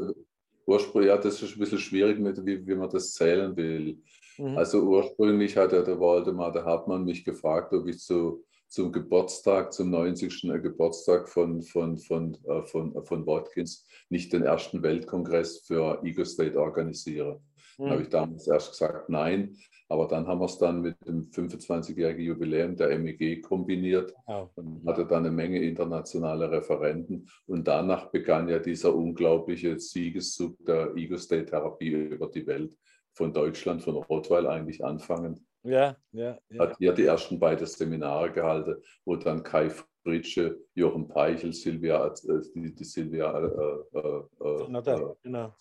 Ursprung, 0.67 1.05
ja, 1.05 1.17
das 1.17 1.43
ist 1.43 1.57
ein 1.57 1.61
bisschen 1.61 1.79
schwierig, 1.79 2.19
mit, 2.19 2.45
wie, 2.45 2.67
wie 2.67 2.75
man 2.75 2.91
das 2.91 3.15
zählen 3.15 3.57
will. 3.57 3.99
Mhm. 4.37 4.59
Also 4.59 4.83
ursprünglich 4.83 5.57
hat 5.57 5.73
ja 5.73 5.83
der 5.83 5.99
Waldemar, 5.99 6.53
der 6.53 6.65
Hartmann 6.65 7.05
mich 7.05 7.25
gefragt, 7.25 7.73
ob 7.73 7.89
ich 7.89 7.99
zu 7.99 8.45
zum 8.69 8.93
Geburtstag, 8.93 9.73
zum 9.73 9.91
90. 9.91 10.43
Geburtstag 10.63 11.29
von, 11.29 11.63
von, 11.63 11.97
von, 11.97 12.37
äh, 12.45 12.63
von, 12.63 13.03
von 13.05 13.27
Watkins 13.27 13.87
nicht 14.11 14.33
den 14.33 14.43
ersten 14.43 14.83
Weltkongress 14.83 15.61
für 15.67 16.03
Ego 16.05 16.25
State 16.25 16.59
organisiere. 16.59 17.41
Mhm. 17.79 17.91
habe 17.91 18.03
ich 18.03 18.09
damals 18.09 18.47
erst 18.47 18.73
gesagt, 18.73 19.09
nein. 19.09 19.57
Aber 19.91 20.07
dann 20.07 20.27
haben 20.27 20.41
wir 20.41 20.47
es 20.47 20.59
dann 20.59 20.83
mit 20.83 20.97
dem 21.07 21.31
25-jährigen 21.31 22.25
Jubiläum 22.25 22.77
der 22.77 22.99
MEG 22.99 23.43
kombiniert 23.43 24.15
und 24.55 24.87
hatte 24.87 25.07
dann 25.07 25.25
eine 25.25 25.35
Menge 25.35 25.63
internationale 25.63 26.51
Referenten. 26.51 27.27
Und 27.47 27.67
danach 27.67 28.11
begann 28.11 28.49
ja 28.49 28.59
dieser 28.59 28.95
unglaubliche 28.95 29.79
Siegeszug 29.79 30.57
der 30.65 30.95
Ego-State-Therapie 30.95 31.91
über 31.91 32.29
die 32.29 32.47
Welt, 32.47 32.77
von 33.15 33.33
Deutschland, 33.33 33.83
von 33.83 33.97
Rottweil 33.97 34.47
eigentlich 34.47 34.85
anfangen. 34.85 35.45
Ja, 35.65 35.97
ja, 36.13 36.39
ja. 36.51 36.61
Hat 36.61 36.77
hier 36.79 36.93
die 36.93 37.05
ersten 37.05 37.39
beiden 37.39 37.67
Seminare 37.67 38.31
gehalten, 38.31 38.77
wo 39.05 39.17
dann 39.17 39.43
Kai 39.43 39.71
Fritsche, 40.09 40.59
Jochen 40.75 41.07
Peichel, 41.07 41.53
Silvia, 41.53 42.07
äh, 42.07 42.41
die, 42.55 42.75
die 42.75 42.85
Silvia 42.85 43.39
äh, 43.39 43.99
äh, 43.99 44.23
Sonata, 44.41 44.97
äh, 44.97 45.15
genau. 45.23 45.55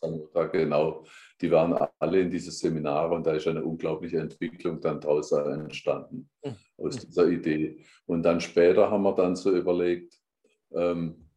Genau, 0.54 1.06
die 1.42 1.52
waren 1.52 1.78
alle 2.00 2.22
in 2.22 2.30
diese 2.30 2.52
Seminare 2.52 3.14
und 3.14 3.28
da 3.28 3.34
ist 3.34 3.46
eine 3.48 3.64
unglaubliche 3.64 4.20
Entwicklung 4.20 4.80
dann 4.80 5.02
daraus 5.02 5.34
entstanden, 5.34 6.30
mhm. 6.46 6.56
aus 6.78 6.96
dieser 6.98 7.28
Idee. 7.28 7.84
Und 8.06 8.24
dann 8.24 8.40
später 8.40 8.90
haben 8.90 9.04
wir 9.04 9.16
dann 9.16 9.36
so 9.36 9.52
überlegt, 9.52 10.18
ähm, 10.72 11.28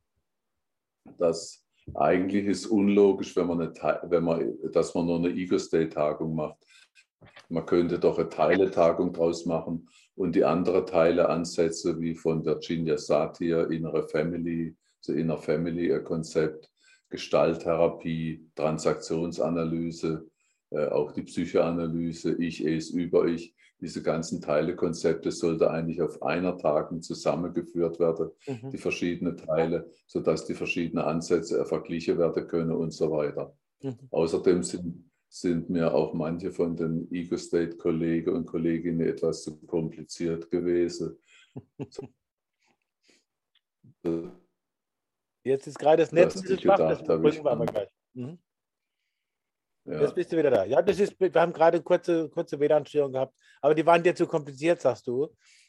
dass 1.18 1.66
eigentlich 1.94 2.46
ist 2.46 2.66
unlogisch, 2.66 3.34
wenn 3.34 3.48
man, 3.48 3.60
eine, 3.60 4.00
wenn 4.04 4.22
man 4.22 4.56
dass 4.70 4.94
man 4.94 5.06
nur 5.06 5.16
eine 5.16 5.30
Ego-State-Tagung 5.30 6.32
macht. 6.32 6.64
Man 7.48 7.66
könnte 7.66 7.98
doch 7.98 8.18
eine 8.18 8.28
Teiletagung 8.28 9.12
draus 9.12 9.44
machen 9.44 9.88
und 10.20 10.36
die 10.36 10.44
anderen 10.44 10.84
Teile 10.84 11.30
Ansätze 11.30 11.98
wie 11.98 12.14
von 12.14 12.44
Virginia 12.44 12.98
Satir, 12.98 13.70
Innere 13.70 14.06
Family, 14.06 14.76
so 15.00 15.14
Inner 15.14 15.38
Family 15.38 15.98
Konzept, 16.04 16.70
Gestalttherapie, 17.08 18.46
Transaktionsanalyse, 18.54 20.28
äh, 20.72 20.88
auch 20.88 21.12
die 21.12 21.22
Psychoanalyse, 21.22 22.34
Ich, 22.34 22.62
Es, 22.62 22.90
Über 22.90 23.24
Ich, 23.28 23.54
diese 23.80 24.02
ganzen 24.02 24.42
Teilekonzepte 24.42 25.30
sollte 25.30 25.70
eigentlich 25.70 26.02
auf 26.02 26.22
einer 26.22 26.58
Tagung 26.58 27.00
zusammengeführt 27.00 27.98
werden, 27.98 28.28
mhm. 28.46 28.72
die 28.72 28.78
verschiedenen 28.78 29.38
Teile, 29.38 29.88
sodass 30.06 30.44
die 30.44 30.54
verschiedenen 30.54 31.02
Ansätze 31.02 31.64
verglichen 31.64 32.18
werden 32.18 32.46
können 32.46 32.72
und 32.72 32.90
so 32.90 33.10
weiter. 33.10 33.56
Mhm. 33.80 33.96
Außerdem 34.10 34.64
sind 34.64 35.09
sind 35.32 35.70
mir 35.70 35.94
auch 35.94 36.12
manche 36.12 36.50
von 36.50 36.76
den 36.76 37.10
Ego-State-Kollegen 37.12 38.34
und 38.34 38.46
Kolleginnen 38.46 39.06
etwas 39.06 39.44
zu 39.44 39.56
kompliziert 39.64 40.50
gewesen. 40.50 41.16
Jetzt 45.44 45.68
ist 45.68 45.78
gerade 45.78 46.02
das 46.02 46.10
Netz 46.10 46.34
ein 46.34 46.42
bisschen 46.42 46.58
schwach, 46.58 46.78
das 46.78 47.06
wir 47.06 47.46
aber 47.46 47.66
gleich. 47.66 47.88
Mhm. 48.14 48.38
Ja. 49.84 50.00
Jetzt 50.02 50.14
bist 50.16 50.32
du 50.32 50.36
wieder 50.36 50.50
da. 50.50 50.64
Ja, 50.64 50.82
das 50.82 50.98
ist, 50.98 51.18
wir 51.18 51.32
haben 51.34 51.52
gerade 51.52 51.80
kurze, 51.80 52.28
kurze 52.28 52.58
WLAN-Störung 52.58 53.12
gehabt, 53.12 53.34
aber 53.62 53.74
die 53.74 53.86
waren 53.86 54.02
dir 54.02 54.14
zu 54.14 54.26
kompliziert, 54.26 54.80
sagst 54.80 55.06
du. 55.06 55.28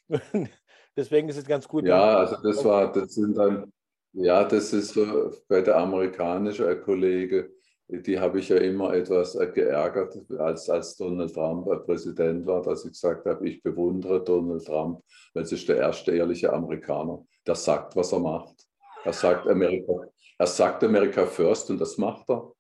Deswegen 0.97 1.29
ist 1.29 1.37
es 1.37 1.45
ganz 1.45 1.67
gut. 1.67 1.85
Ja, 1.85 2.17
also 2.17 2.35
das 2.41 2.65
war, 2.65 2.91
das 2.91 3.13
sind 3.13 3.37
dann, 3.37 3.71
ja, 4.13 4.43
das 4.43 4.73
ist 4.73 4.99
bei 5.47 5.61
der 5.61 5.77
amerikanischen 5.77 6.81
Kollege, 6.81 7.53
die 7.91 8.19
habe 8.19 8.39
ich 8.39 8.50
ja 8.50 8.57
immer 8.57 8.93
etwas 8.93 9.36
äh, 9.36 9.48
geärgert, 9.48 10.17
als, 10.39 10.69
als 10.69 10.95
Donald 10.95 11.33
Trump 11.33 11.67
Präsident 11.86 12.45
war, 12.45 12.62
dass 12.62 12.86
ich 12.86 12.91
gesagt 12.91 13.25
habe, 13.25 13.48
ich 13.48 13.62
bewundere 13.62 14.24
Donald 14.24 14.65
Trump, 14.65 15.03
weil 15.33 15.43
es 15.43 15.51
ist 15.51 15.67
der 15.67 15.77
erste 15.77 16.12
ehrliche 16.12 16.53
Amerikaner, 16.53 17.24
der 17.45 17.55
sagt, 17.55 17.95
was 17.95 18.13
er 18.13 18.19
macht. 18.19 18.55
Er 19.03 19.13
sagt 19.13 19.48
Amerika, 19.48 19.93
er 20.38 20.48
sagt 20.48 20.83
America 20.83 21.25
first 21.25 21.69
und 21.69 21.81
das 21.81 21.98
macht 21.98 22.29
er. 22.29 22.53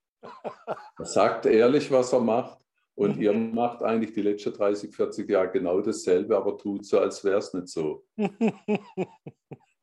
Er 0.97 1.05
sagt 1.05 1.45
ehrlich, 1.45 1.89
was 1.91 2.11
er 2.13 2.19
macht. 2.19 2.59
Und 2.93 3.17
ihr 3.17 3.33
macht 3.33 3.81
eigentlich 3.81 4.13
die 4.13 4.21
letzten 4.21 4.53
30, 4.53 4.93
40 4.93 5.29
Jahre 5.29 5.49
genau 5.49 5.79
dasselbe, 5.81 6.35
aber 6.35 6.57
tut 6.57 6.85
so, 6.85 6.99
als 6.99 7.23
wäre 7.23 7.37
es 7.37 7.53
nicht 7.53 7.69
so. 7.69 8.03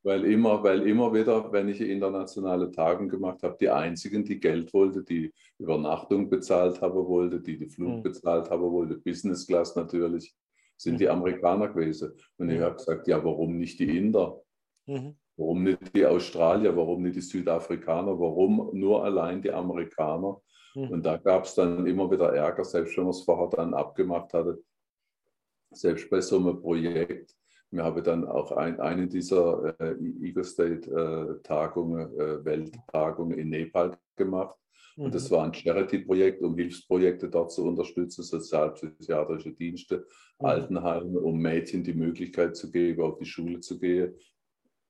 Weil 0.02 0.24
immer, 0.24 0.62
weil 0.62 0.86
immer 0.86 1.12
wieder, 1.12 1.50
wenn 1.52 1.68
ich 1.68 1.80
internationale 1.80 2.70
Tagen 2.70 3.08
gemacht 3.08 3.42
habe, 3.42 3.56
die 3.60 3.68
einzigen, 3.68 4.24
die 4.24 4.38
Geld 4.38 4.72
wollte, 4.72 5.02
die 5.02 5.32
Übernachtung 5.58 6.30
bezahlt 6.30 6.80
haben 6.80 7.06
wollte, 7.06 7.40
die 7.40 7.58
die 7.58 7.68
Flug 7.68 7.96
mhm. 7.96 8.02
bezahlt 8.02 8.50
haben 8.50 8.70
wollte, 8.70 8.98
Business 8.98 9.46
Class 9.46 9.74
natürlich, 9.74 10.34
sind 10.76 10.94
mhm. 10.94 10.98
die 10.98 11.08
Amerikaner 11.08 11.68
gewesen. 11.68 12.12
Und 12.36 12.50
ich 12.50 12.60
habe 12.60 12.76
gesagt, 12.76 13.08
ja, 13.08 13.22
warum 13.24 13.58
nicht 13.58 13.78
die 13.80 13.96
Inder? 13.96 14.40
Mhm. 14.86 15.16
Warum 15.36 15.62
nicht 15.64 15.94
die 15.94 16.06
Australier? 16.06 16.76
Warum 16.76 17.02
nicht 17.02 17.16
die 17.16 17.20
Südafrikaner? 17.20 18.18
Warum 18.18 18.70
nur 18.72 19.04
allein 19.04 19.42
die 19.42 19.52
Amerikaner? 19.52 20.40
Mhm. 20.74 20.88
Und 20.90 21.06
da 21.06 21.16
gab 21.16 21.44
es 21.44 21.54
dann 21.54 21.86
immer 21.86 22.10
wieder 22.10 22.32
Ärger, 22.32 22.64
selbst 22.64 22.96
wenn 22.96 23.04
man 23.04 23.10
es 23.10 23.22
vorher 23.22 23.48
dann 23.48 23.74
abgemacht 23.74 24.32
hatte. 24.32 24.62
Selbst 25.70 26.08
bei 26.08 26.20
so 26.20 26.38
einem 26.38 26.60
Projekt 26.60 27.36
wir 27.70 27.84
haben 27.84 28.02
dann 28.02 28.26
auch 28.26 28.52
ein, 28.52 28.80
eine 28.80 29.06
dieser 29.06 29.74
äh, 29.80 29.94
Ego 30.22 30.42
State-Tagungen, 30.42 32.18
äh, 32.18 32.44
Welttagungen 32.44 33.38
in 33.38 33.50
Nepal 33.50 33.96
gemacht. 34.16 34.56
Mhm. 34.96 35.04
Und 35.04 35.14
das 35.14 35.30
mhm. 35.30 35.34
war 35.34 35.44
ein 35.44 35.54
Charity-Projekt, 35.54 36.42
um 36.42 36.56
Hilfsprojekte 36.56 37.28
dort 37.28 37.52
zu 37.52 37.66
unterstützen, 37.66 38.22
sozialpsychiatrische 38.22 39.52
Dienste, 39.52 40.06
mhm. 40.38 40.46
Altenheime, 40.46 41.20
um 41.20 41.38
Mädchen 41.38 41.84
die 41.84 41.94
Möglichkeit 41.94 42.56
zu 42.56 42.70
geben, 42.70 43.02
auf 43.02 43.18
die 43.18 43.26
Schule 43.26 43.60
zu 43.60 43.78
gehen. 43.78 44.14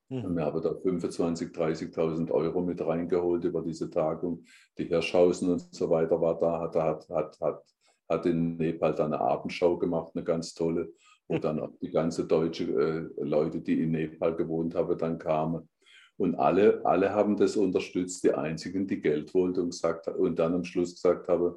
Mhm. 0.07 0.25
Und 0.25 0.35
wir 0.37 0.45
haben 0.45 0.61
da 0.61 0.69
25.000, 0.69 1.53
30.000 1.53 2.31
Euro 2.31 2.61
mit 2.61 2.79
reingeholt 2.79 3.43
über 3.43 3.61
diese 3.61 3.89
Tagung. 3.89 4.45
Die 4.77 4.85
Hirschhausen 4.85 5.51
und 5.51 5.75
so 5.75 5.89
weiter 5.89 6.21
war 6.21 6.39
da, 6.39 6.61
hat, 6.61 6.75
hat, 6.75 7.09
hat, 7.09 7.39
hat, 7.41 7.63
hat 8.07 8.25
in 8.25 8.55
Nepal 8.55 8.95
dann 8.95 9.13
eine 9.13 9.21
Abendschau 9.21 9.77
gemacht, 9.77 10.13
eine 10.15 10.23
ganz 10.23 10.53
tolle 10.53 10.93
wo 11.29 11.37
dann 11.37 11.59
auch 11.59 11.71
die 11.79 11.91
ganze 11.91 12.25
deutsche 12.25 12.63
äh, 12.63 13.23
Leute, 13.23 13.61
die 13.61 13.83
in 13.83 13.91
Nepal 13.91 14.35
gewohnt 14.35 14.73
haben, 14.73 14.97
dann 14.97 15.19
kamen. 15.19 15.69
Und 16.17 16.35
alle, 16.35 16.83
alle 16.83 17.11
haben 17.13 17.37
das 17.37 17.55
unterstützt, 17.55 18.23
die 18.23 18.33
einzigen, 18.33 18.87
die 18.87 18.99
Geld 18.99 19.33
wollten 19.33 19.61
und, 19.61 19.69
gesagt, 19.69 20.07
und 20.07 20.37
dann 20.37 20.55
am 20.55 20.65
Schluss 20.65 20.95
gesagt 20.95 21.29
haben, 21.29 21.55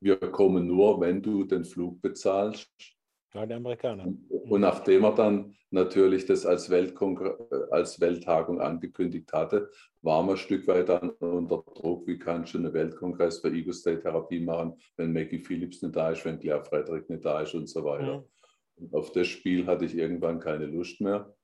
wir 0.00 0.16
kommen 0.16 0.66
nur, 0.66 1.00
wenn 1.00 1.20
du 1.20 1.44
den 1.44 1.64
Flug 1.64 2.00
bezahlst. 2.00 2.70
Ja, 3.34 3.44
die 3.46 3.54
Amerikaner. 3.54 4.12
Und 4.28 4.60
nachdem 4.60 5.04
er 5.04 5.14
dann 5.14 5.54
natürlich 5.70 6.26
das 6.26 6.46
als, 6.46 6.70
als 6.70 8.00
Welttagung 8.00 8.60
angekündigt 8.60 9.32
hatte, 9.32 9.70
war 10.02 10.22
man 10.22 10.34
ein 10.34 10.38
Stück 10.38 10.66
weit 10.68 10.88
dann 10.88 11.10
unter 11.10 11.64
Druck, 11.74 12.06
wie 12.06 12.18
kannst 12.18 12.54
du 12.54 12.58
einen 12.58 12.72
Weltkongress 12.72 13.38
für 13.38 13.50
Ego-State-Therapie 13.50 14.40
machen, 14.40 14.74
wenn 14.96 15.12
Maggie 15.12 15.38
Phillips 15.38 15.82
nicht 15.82 15.96
da 15.96 16.10
ist, 16.10 16.24
wenn 16.24 16.38
Claire 16.38 16.64
Frederick 16.64 17.08
nicht 17.08 17.24
da 17.24 17.40
ist 17.40 17.54
und 17.54 17.68
so 17.68 17.84
weiter. 17.84 18.18
Mhm 18.18 18.31
auf 18.90 19.12
das 19.12 19.28
Spiel 19.28 19.66
hatte 19.66 19.84
ich 19.84 19.96
irgendwann 19.96 20.40
keine 20.40 20.66
Lust 20.66 21.00
mehr. 21.00 21.34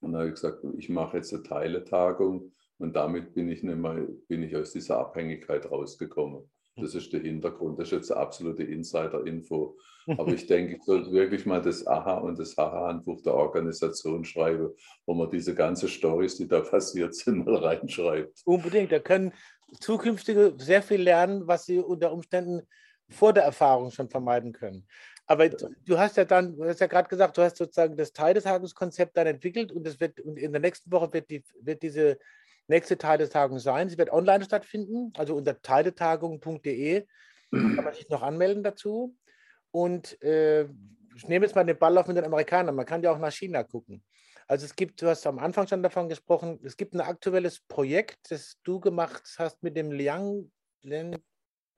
Und 0.00 0.12
dann 0.12 0.20
habe 0.20 0.28
ich 0.28 0.34
gesagt, 0.34 0.64
ich 0.76 0.88
mache 0.88 1.16
jetzt 1.16 1.32
eine 1.32 1.42
Teiletagung 1.42 2.52
und 2.78 2.94
damit 2.94 3.34
bin 3.34 3.48
ich, 3.48 3.62
nicht 3.62 3.76
mehr, 3.76 4.06
bin 4.28 4.42
ich 4.42 4.54
aus 4.56 4.72
dieser 4.72 4.98
Abhängigkeit 4.98 5.70
rausgekommen. 5.70 6.50
Das 6.76 6.94
ist 6.94 7.12
der 7.12 7.20
Hintergrund. 7.20 7.78
Das 7.78 7.88
ist 7.88 7.92
jetzt 7.92 8.12
eine 8.12 8.20
absolute 8.20 8.64
Insider-Info. 8.64 9.78
Aber 10.06 10.32
ich 10.32 10.46
denke, 10.48 10.76
ich 10.76 10.82
sollte 10.82 11.12
wirklich 11.12 11.46
mal 11.46 11.62
das 11.62 11.86
AHA 11.86 12.18
und 12.18 12.38
das 12.38 12.56
HAHA-Handbuch 12.56 13.22
der 13.22 13.34
Organisation 13.34 14.24
schreiben, 14.24 14.70
wo 15.06 15.14
man 15.14 15.30
diese 15.30 15.54
ganzen 15.54 15.88
Stories, 15.88 16.36
die 16.36 16.48
da 16.48 16.60
passiert 16.60 17.14
sind, 17.14 17.46
mal 17.46 17.56
reinschreibt. 17.56 18.42
Unbedingt. 18.44 18.90
Da 18.90 18.98
können 18.98 19.32
Zukünftige 19.80 20.54
sehr 20.58 20.82
viel 20.82 21.00
lernen, 21.00 21.46
was 21.46 21.66
sie 21.66 21.78
unter 21.78 22.12
Umständen 22.12 22.62
vor 23.08 23.32
der 23.32 23.44
Erfahrung 23.44 23.90
schon 23.90 24.08
vermeiden 24.08 24.52
können. 24.52 24.86
Aber 25.26 25.48
du 25.48 25.98
hast 25.98 26.16
ja 26.16 26.24
dann, 26.24 26.56
du 26.56 26.64
hast 26.64 26.80
ja 26.80 26.86
gerade 26.86 27.08
gesagt, 27.08 27.38
du 27.38 27.42
hast 27.42 27.56
sozusagen 27.56 27.96
das 27.96 28.12
Teiltagungskonzept 28.12 29.16
dann 29.16 29.26
entwickelt 29.26 29.72
und 29.72 29.86
es 29.86 29.98
wird 29.98 30.20
und 30.20 30.38
in 30.38 30.52
der 30.52 30.60
nächsten 30.60 30.92
Woche 30.92 31.12
wird, 31.14 31.30
die, 31.30 31.42
wird 31.60 31.82
diese 31.82 32.18
nächste 32.66 32.98
Teiltagung 32.98 33.58
sein. 33.58 33.88
Sie 33.88 33.96
wird 33.96 34.12
online 34.12 34.44
stattfinden, 34.44 35.12
also 35.16 35.34
unter 35.34 35.60
teiletagung.de 35.60 37.06
kann 37.50 37.84
man 37.84 37.94
sich 37.94 38.08
noch 38.08 38.22
anmelden 38.22 38.62
dazu. 38.62 39.16
Und 39.70 40.20
äh, 40.22 40.64
ich 41.16 41.28
nehme 41.28 41.46
jetzt 41.46 41.54
mal 41.54 41.64
den 41.64 41.78
Ball 41.78 41.96
auf 41.96 42.06
mit 42.06 42.16
den 42.16 42.24
Amerikanern. 42.24 42.74
Man 42.74 42.86
kann 42.86 43.02
ja 43.02 43.12
auch 43.12 43.18
nach 43.18 43.32
China 43.32 43.62
gucken. 43.62 44.02
Also 44.46 44.66
es 44.66 44.76
gibt, 44.76 45.00
du 45.00 45.06
hast 45.06 45.26
am 45.26 45.38
Anfang 45.38 45.66
schon 45.66 45.82
davon 45.82 46.08
gesprochen, 46.08 46.60
es 46.64 46.76
gibt 46.76 46.94
ein 46.94 47.00
aktuelles 47.00 47.60
Projekt, 47.60 48.30
das 48.30 48.58
du 48.62 48.78
gemacht 48.78 49.22
hast 49.38 49.62
mit 49.62 49.76
dem 49.76 49.90
Liang 49.90 50.50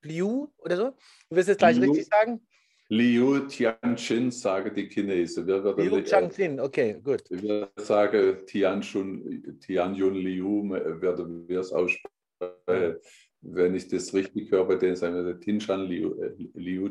Liu 0.03 0.49
oder 0.59 0.77
so. 0.77 0.97
Du 1.29 1.37
wirst 1.37 1.49
es 1.49 1.59
gleich 1.59 1.77
Liu. 1.77 1.91
richtig 1.91 2.07
sagen. 2.07 2.46
Liu 2.89 3.41
Tianxin, 3.49 4.31
sage 4.31 4.73
die 4.73 4.89
Chinesen. 4.89 5.47
Liu 5.47 6.01
Tianxin, 6.03 6.61
okay, 6.61 7.01
gut. 7.03 7.25
Wir 7.31 7.69
sagen 7.77 8.47
Tianjun, 8.47 9.59
Tianjun 9.61 10.15
Liu, 10.15 10.71
werden 10.71 11.49
wir 11.49 11.61
es 11.61 11.73
aussprechen. 11.73 13.01
Wenn 13.41 13.75
ich 13.75 13.89
das 13.89 14.15
richtig 14.15 14.51
höre, 14.51 14.67
bei 14.67 14.77
denen 14.77 14.97
sagen 14.97 15.25
wir 15.25 15.39
Tinshan 15.41 15.87
Liu, 15.87 16.15
äh, 16.21 16.35
Liu, 16.55 16.91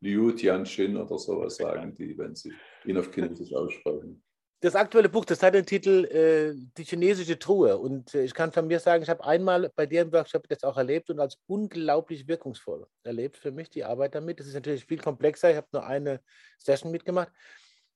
Liu 0.00 0.32
Tianxin 0.32 0.96
oder 0.96 1.18
sowas 1.18 1.56
sagen 1.56 1.94
die, 1.94 2.16
wenn 2.18 2.34
sie 2.34 2.52
ihn 2.84 2.98
auf 2.98 3.12
Chinesisch 3.12 3.52
aussprechen. 3.54 4.22
Das 4.62 4.76
aktuelle 4.76 5.08
Buch, 5.08 5.24
das 5.24 5.42
hat 5.42 5.54
den 5.54 5.66
Titel 5.66 6.04
äh, 6.04 6.54
Die 6.78 6.84
chinesische 6.84 7.36
Truhe. 7.36 7.76
Und 7.76 8.14
äh, 8.14 8.22
ich 8.22 8.32
kann 8.32 8.52
von 8.52 8.68
mir 8.68 8.78
sagen, 8.78 9.02
ich 9.02 9.10
habe 9.10 9.24
einmal 9.24 9.68
bei 9.74 9.84
im 9.86 10.12
Workshop 10.12 10.46
das 10.48 10.62
auch 10.62 10.76
erlebt 10.76 11.10
und 11.10 11.18
als 11.18 11.36
unglaublich 11.48 12.28
wirkungsvoll 12.28 12.86
erlebt 13.02 13.36
für 13.36 13.50
mich 13.50 13.70
die 13.70 13.82
Arbeit 13.84 14.14
damit. 14.14 14.38
Das 14.38 14.46
ist 14.46 14.54
natürlich 14.54 14.86
viel 14.86 14.98
komplexer. 14.98 15.50
Ich 15.50 15.56
habe 15.56 15.66
nur 15.72 15.84
eine 15.84 16.20
Session 16.58 16.92
mitgemacht. 16.92 17.32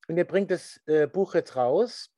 Und 0.09 0.17
ihr 0.17 0.25
bringt 0.25 0.51
das 0.51 0.81
äh, 0.87 1.07
Buch 1.07 1.35
jetzt 1.35 1.55
raus. 1.55 2.09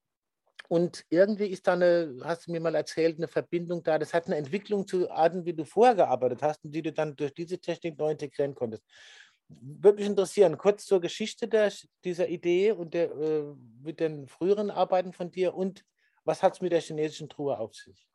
Und 0.68 1.06
irgendwie 1.10 1.48
ist 1.48 1.68
da 1.68 1.74
eine, 1.74 2.20
hast 2.24 2.48
du 2.48 2.52
mir 2.52 2.60
mal 2.60 2.74
erzählt, 2.74 3.18
eine 3.18 3.28
Verbindung 3.28 3.84
da. 3.84 4.00
Das 4.00 4.16
hat 4.16 4.26
eine 4.26 4.38
Entwicklung 4.38 4.88
zu 4.88 5.12
Arten, 5.12 5.46
wie 5.46 5.54
du 5.54 5.64
vorher 5.64 5.96
gearbeitet 5.96 6.42
hast 6.42 6.66
und 6.66 6.72
die 6.72 6.82
du 6.82 6.92
dann 6.92 7.16
durch 7.16 7.36
diese 7.36 7.60
Technik 7.60 8.00
neu 8.00 8.12
integrieren 8.12 8.56
konntest 8.56 8.84
würde 9.50 9.98
mich 9.98 10.08
interessieren, 10.08 10.58
kurz 10.58 10.86
zur 10.86 11.02
Geschichte 11.02 11.48
der, 11.48 11.72
dieser 12.04 12.30
Idee 12.30 12.72
und 12.72 12.94
der, 12.94 13.12
äh, 13.12 13.44
mit 13.84 14.00
den 14.00 14.28
früheren 14.28 14.70
Arbeiten 14.70 15.12
von 15.12 15.32
dir 15.32 15.56
und 15.56 15.86
was 16.24 16.44
hat 16.44 16.54
es 16.54 16.62
mit 16.62 16.72
der 16.72 16.82
chinesischen 16.82 17.30
Truhe 17.30 17.58
auf 17.58 17.74
sich? 17.74 18.08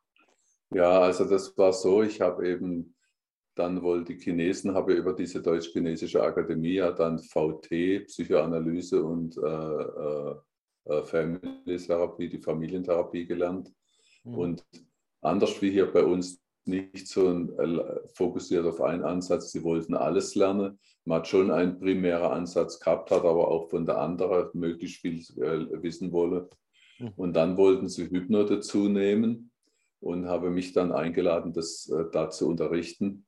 Ja, 0.73 1.01
also 1.01 1.25
das 1.25 1.57
war 1.57 1.73
so, 1.73 2.01
ich 2.01 2.21
habe 2.21 2.47
eben 2.47 2.95
dann 3.55 3.81
wohl 3.81 4.03
die 4.03 4.17
Chinesen, 4.17 4.73
habe 4.73 4.93
über 4.93 5.13
diese 5.13 5.41
Deutsch-Chinesische 5.41 6.21
Akademie 6.21 6.75
ja 6.75 6.91
dann 6.91 7.19
VT, 7.19 8.05
Psychoanalyse 8.05 9.01
und 9.01 9.37
äh, 9.37 9.41
äh, 9.41 10.35
äh, 10.85 11.03
Family 11.03 11.77
Therapie, 11.77 12.29
die 12.29 12.41
Familientherapie 12.41 13.25
gelernt. 13.25 13.73
Mhm. 14.23 14.37
Und 14.37 14.65
anders 15.21 15.61
wie 15.61 15.71
hier 15.71 15.91
bei 15.91 16.03
uns 16.03 16.41
nicht 16.67 17.07
so 17.07 17.29
äh, 17.29 17.99
fokussiert 18.13 18.65
auf 18.65 18.81
einen 18.81 19.03
Ansatz. 19.03 19.51
Sie 19.51 19.63
wollten 19.63 19.93
alles 19.93 20.35
lernen. 20.35 20.79
Man 21.05 21.19
hat 21.19 21.27
schon 21.27 21.51
einen 21.51 21.79
primären 21.79 22.31
Ansatz 22.31 22.79
gehabt, 22.79 23.11
hat 23.11 23.23
aber 23.23 23.47
auch 23.47 23.69
von 23.69 23.85
der 23.85 23.97
anderen 23.99 24.49
möglichst 24.53 25.01
viel 25.01 25.19
äh, 25.37 25.81
wissen 25.83 26.11
wollen. 26.11 26.47
Hm. 26.97 27.13
Und 27.15 27.33
dann 27.33 27.57
wollten 27.57 27.89
sie 27.89 28.09
Hypno 28.09 28.43
dazu 28.43 28.89
nehmen 28.89 29.51
und 29.99 30.27
habe 30.27 30.49
mich 30.49 30.73
dann 30.73 30.91
eingeladen, 30.91 31.53
das 31.53 31.89
äh, 31.89 32.05
da 32.11 32.29
zu 32.29 32.47
unterrichten. 32.47 33.25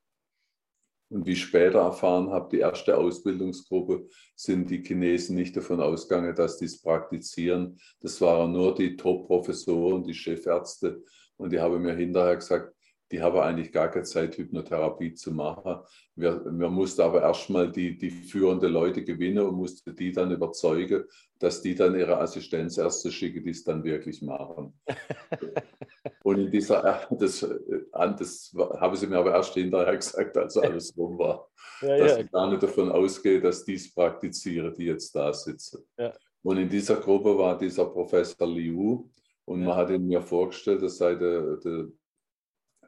Und 1.09 1.25
wie 1.25 1.31
ich 1.33 1.41
später 1.41 1.79
erfahren 1.79 2.31
habe, 2.31 2.49
die 2.51 2.59
erste 2.59 2.97
Ausbildungsgruppe 2.97 4.07
sind 4.35 4.69
die 4.69 4.83
Chinesen 4.83 5.35
nicht 5.35 5.55
davon 5.55 5.79
ausgegangen, 5.79 6.35
dass 6.35 6.57
die 6.57 6.65
es 6.65 6.81
praktizieren. 6.81 7.79
Das 8.01 8.19
waren 8.19 8.51
nur 8.51 8.75
die 8.75 8.97
Top-Professoren, 8.97 10.03
die 10.03 10.13
Chefärzte. 10.13 11.01
Und 11.37 11.53
die 11.53 11.59
haben 11.59 11.81
mir 11.81 11.95
hinterher 11.95 12.35
gesagt, 12.35 12.73
die 13.11 13.21
haben 13.21 13.37
eigentlich 13.39 13.71
gar 13.71 13.89
keine 13.89 14.03
Zeit, 14.03 14.37
Hypnotherapie 14.37 15.13
zu 15.13 15.31
machen. 15.31 15.81
Wir, 16.15 16.43
wir 16.45 16.69
mussten 16.69 17.01
aber 17.01 17.21
erstmal 17.21 17.71
die, 17.71 17.97
die 17.97 18.09
führenden 18.09 18.71
Leute 18.71 19.03
gewinnen 19.03 19.45
und 19.45 19.55
mussten 19.55 19.95
die 19.95 20.11
dann 20.11 20.31
überzeugen, 20.31 21.05
dass 21.39 21.61
die 21.61 21.75
dann 21.75 21.97
ihre 21.97 22.17
Assistenz 22.17 22.77
erst 22.77 23.11
schicken, 23.13 23.43
die 23.43 23.51
es 23.51 23.63
dann 23.63 23.83
wirklich 23.83 24.21
machen. 24.21 24.73
und 26.23 26.39
in 26.39 26.51
dieser, 26.51 27.07
das, 27.11 27.47
das 27.91 28.55
haben 28.77 28.95
sie 28.95 29.07
mir 29.07 29.17
aber 29.17 29.33
erst 29.33 29.53
hinterher 29.53 29.95
gesagt, 29.95 30.35
als 30.37 30.57
alles 30.57 30.93
rum 30.97 31.17
war, 31.17 31.49
ja, 31.81 31.97
dass 31.97 32.11
ja. 32.13 32.19
ich 32.19 32.31
gar 32.31 32.49
nicht 32.49 32.63
davon 32.63 32.91
ausgehe, 32.91 33.39
dass 33.39 33.63
die 33.63 33.75
es 33.75 33.93
praktizieren, 33.93 34.73
die 34.73 34.85
jetzt 34.85 35.15
da 35.15 35.31
sitzen. 35.31 35.85
Ja. 35.97 36.13
Und 36.43 36.57
in 36.57 36.69
dieser 36.69 36.97
Gruppe 36.97 37.37
war 37.37 37.57
dieser 37.57 37.85
Professor 37.85 38.47
Liu 38.47 39.07
und 39.45 39.63
man 39.63 39.75
hat 39.75 39.89
ihn 39.89 40.07
mir 40.07 40.21
vorgestellt, 40.21 40.81
das 40.81 40.97
sei 40.97 41.15
der, 41.15 41.57
der 41.57 41.87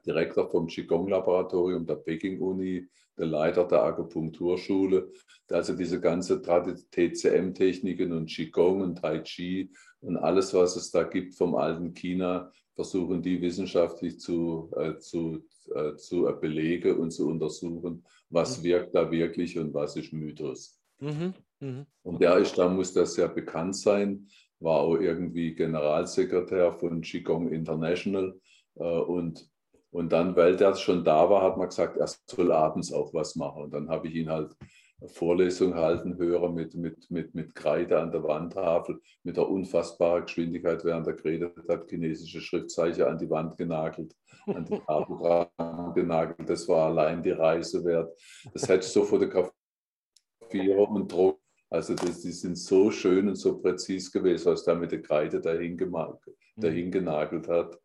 Direktor 0.10 0.50
vom 0.50 0.66
Qigong-Laboratorium 0.68 1.86
der 1.86 1.98
Peking-Uni, 1.98 2.88
der 3.16 3.28
Leiter 3.28 3.66
der 3.66 3.84
Akupunkturschule, 3.84 5.12
der 5.48 5.58
also 5.58 5.76
diese 5.76 6.02
ganze 6.02 6.42
TCM-Techniken 6.42 8.14
und 8.14 8.26
Qigong 8.26 8.82
und 8.82 8.96
Tai 8.98 9.20
Chi 9.20 9.70
und 10.02 10.18
alles, 10.18 10.54
was 10.56 10.76
es 10.78 10.90
da 10.90 11.04
gibt 11.04 11.36
vom 11.36 11.56
alten 11.56 11.94
China, 11.94 12.52
versuchen 12.74 13.22
die 13.22 13.40
wissenschaftlich 13.40 14.20
zu, 14.20 14.72
äh, 14.78 14.98
zu, 14.98 15.46
äh, 15.76 15.96
zu 15.96 16.28
belegen 16.42 16.98
und 16.98 17.12
zu 17.12 17.28
untersuchen, 17.28 18.04
was 18.30 18.60
mhm. 18.60 18.64
wirkt 18.64 18.96
da 18.96 19.12
wirklich 19.12 19.60
und 19.60 19.74
was 19.74 19.96
ist 19.96 20.12
Mythos. 20.14 20.80
Mhm. 21.00 21.34
Mhm. 21.60 21.86
Und 22.04 22.22
der 22.22 22.38
ist, 22.38 22.58
da 22.58 22.68
muss 22.68 22.94
das 22.94 23.14
sehr 23.14 23.28
bekannt 23.28 23.76
sein, 23.76 24.28
war 24.60 24.80
auch 24.80 24.96
irgendwie 24.96 25.54
Generalsekretär 25.54 26.74
von 26.74 27.02
Qigong 27.02 27.50
International 27.50 28.40
äh, 28.76 28.84
und 28.84 29.48
und 29.92 30.12
dann, 30.12 30.36
weil 30.36 30.56
der 30.56 30.76
schon 30.76 31.04
da 31.04 31.30
war, 31.30 31.42
hat 31.42 31.58
man 31.58 31.70
gesagt, 31.70 31.98
er 31.98 32.08
soll 32.28 32.52
abends 32.52 32.94
auch 32.94 33.14
was 33.14 33.36
machen. 33.36 33.64
Und 33.64 33.74
dann 33.74 33.90
habe 33.90 34.08
ich 34.08 34.16
ihn 34.16 34.30
halt 34.30 34.56
Vorlesung 35.08 35.76
halten 35.76 36.18
hören 36.18 36.54
mit, 36.54 36.76
mit, 36.76 37.10
mit, 37.10 37.34
mit 37.34 37.56
Kreide 37.56 38.00
an 38.00 38.12
der 38.12 38.24
Wandtafel, 38.24 39.00
mit 39.24 39.38
der 39.38 39.50
unfassbaren 39.50 40.26
Geschwindigkeit, 40.26 40.84
während 40.84 41.08
er 41.08 41.14
geredet 41.14 41.54
hat, 41.70 41.90
chinesische 41.90 42.42
Schriftzeichen 42.42 43.04
an 43.04 43.18
die 43.18 43.30
Wand 43.30 43.58
genagelt, 43.58 44.14
an 44.46 44.66
die 44.66 44.78
Tafel 44.80 45.48
genagelt. 45.96 46.50
Das 46.50 46.68
war 46.68 46.88
allein 46.88 47.24
die 47.24 47.32
Reise 47.32 47.84
wert. 47.86 48.14
Das 48.54 48.68
hätte 48.68 48.86
ich 48.86 48.92
so 48.92 49.04
fotografieren 49.04 49.54
und 50.88 51.12
drucken. 51.12 51.40
Also 51.72 51.94
das, 51.94 52.22
die 52.22 52.32
sind 52.32 52.58
so 52.58 52.90
schön 52.92 53.28
und 53.28 53.36
so 53.36 53.60
präzise 53.60 54.12
gewesen, 54.12 54.52
was 54.52 54.64
der 54.64 54.76
mit 54.76 54.92
der 54.92 55.02
Kreide 55.02 55.40
dahin, 55.40 55.78
dahin 56.56 56.92
genagelt 56.92 57.48
hat. 57.48 57.80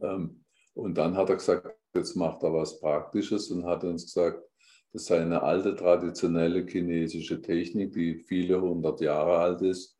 Ähm, 0.00 0.44
und 0.76 0.98
dann 0.98 1.16
hat 1.16 1.30
er 1.30 1.36
gesagt, 1.36 1.74
jetzt 1.94 2.16
macht 2.16 2.42
er 2.42 2.52
was 2.52 2.78
Praktisches 2.80 3.50
und 3.50 3.64
hat 3.64 3.82
uns 3.82 4.04
gesagt, 4.04 4.42
das 4.92 5.06
sei 5.06 5.20
eine 5.20 5.42
alte 5.42 5.74
traditionelle 5.74 6.66
chinesische 6.66 7.40
Technik, 7.40 7.92
die 7.92 8.14
viele 8.14 8.60
hundert 8.60 9.00
Jahre 9.00 9.38
alt 9.38 9.62
ist. 9.62 9.98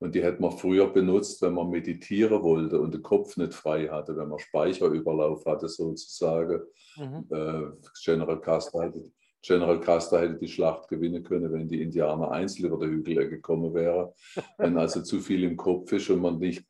Und 0.00 0.14
die 0.14 0.22
hätte 0.22 0.40
man 0.40 0.52
früher 0.52 0.92
benutzt, 0.92 1.42
wenn 1.42 1.54
man 1.54 1.70
meditieren 1.70 2.42
wollte 2.42 2.78
und 2.78 2.94
den 2.94 3.02
Kopf 3.02 3.36
nicht 3.36 3.54
frei 3.54 3.88
hatte, 3.88 4.16
wenn 4.16 4.28
man 4.28 4.38
Speicherüberlauf 4.38 5.44
hatte 5.44 5.68
sozusagen. 5.68 6.60
Mhm. 6.96 7.26
Äh, 7.30 7.62
General, 8.04 8.40
Custer 8.40 8.82
hätte, 8.84 9.10
General 9.42 9.80
Custer 9.80 10.20
hätte 10.20 10.38
die 10.38 10.48
Schlacht 10.48 10.88
gewinnen 10.88 11.24
können, 11.24 11.52
wenn 11.52 11.68
die 11.68 11.82
Indianer 11.82 12.30
einzeln 12.30 12.66
über 12.66 12.78
der 12.78 12.90
Hügel 12.90 13.28
gekommen 13.28 13.72
wären. 13.74 14.10
wenn 14.58 14.76
also 14.76 15.02
zu 15.02 15.20
viel 15.20 15.42
im 15.42 15.56
Kopf 15.56 15.90
ist 15.92 16.10
und 16.10 16.20
man 16.20 16.38
nicht 16.38 16.64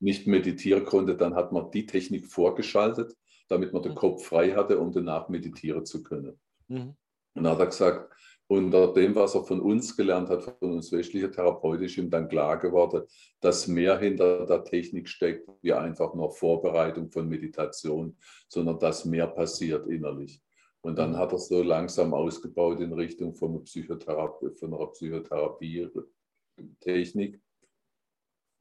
nicht 0.00 0.26
meditieren 0.26 0.84
konnte, 0.84 1.16
dann 1.16 1.34
hat 1.34 1.52
man 1.52 1.70
die 1.70 1.86
Technik 1.86 2.26
vorgeschaltet, 2.26 3.16
damit 3.48 3.72
man 3.72 3.82
den 3.82 3.92
mhm. 3.92 3.96
Kopf 3.96 4.24
frei 4.24 4.52
hatte, 4.52 4.78
um 4.78 4.92
danach 4.92 5.28
meditieren 5.28 5.84
zu 5.84 6.02
können. 6.02 6.38
Mhm. 6.68 6.94
Und 7.34 7.44
dann 7.44 7.52
hat 7.52 7.60
er 7.60 7.66
gesagt, 7.66 8.12
unter 8.48 8.92
dem, 8.92 9.14
was 9.14 9.36
er 9.36 9.44
von 9.44 9.60
uns 9.60 9.96
gelernt 9.96 10.28
hat, 10.28 10.42
von 10.42 10.72
uns 10.72 10.90
westlichen 10.90 11.30
Therapeuten, 11.30 11.84
ist 11.84 11.96
ihm 11.96 12.10
dann 12.10 12.28
klar 12.28 12.58
geworden, 12.58 13.04
dass 13.40 13.68
mehr 13.68 13.96
hinter 14.00 14.44
der 14.44 14.64
Technik 14.64 15.08
steckt, 15.08 15.48
wie 15.62 15.72
einfach 15.72 16.14
nur 16.14 16.32
Vorbereitung 16.32 17.12
von 17.12 17.28
Meditation, 17.28 18.16
sondern 18.48 18.80
dass 18.80 19.04
mehr 19.04 19.28
passiert 19.28 19.86
innerlich. 19.86 20.42
Und 20.80 20.98
dann 20.98 21.12
mhm. 21.12 21.18
hat 21.18 21.30
er 21.32 21.38
so 21.38 21.62
langsam 21.62 22.12
ausgebaut 22.12 22.80
in 22.80 22.92
Richtung 22.92 23.34
von, 23.34 23.62
Psychotherapie, 23.62 24.50
von 24.58 24.74
einer 24.74 24.86
Psychotherapie-Technik. 24.86 27.40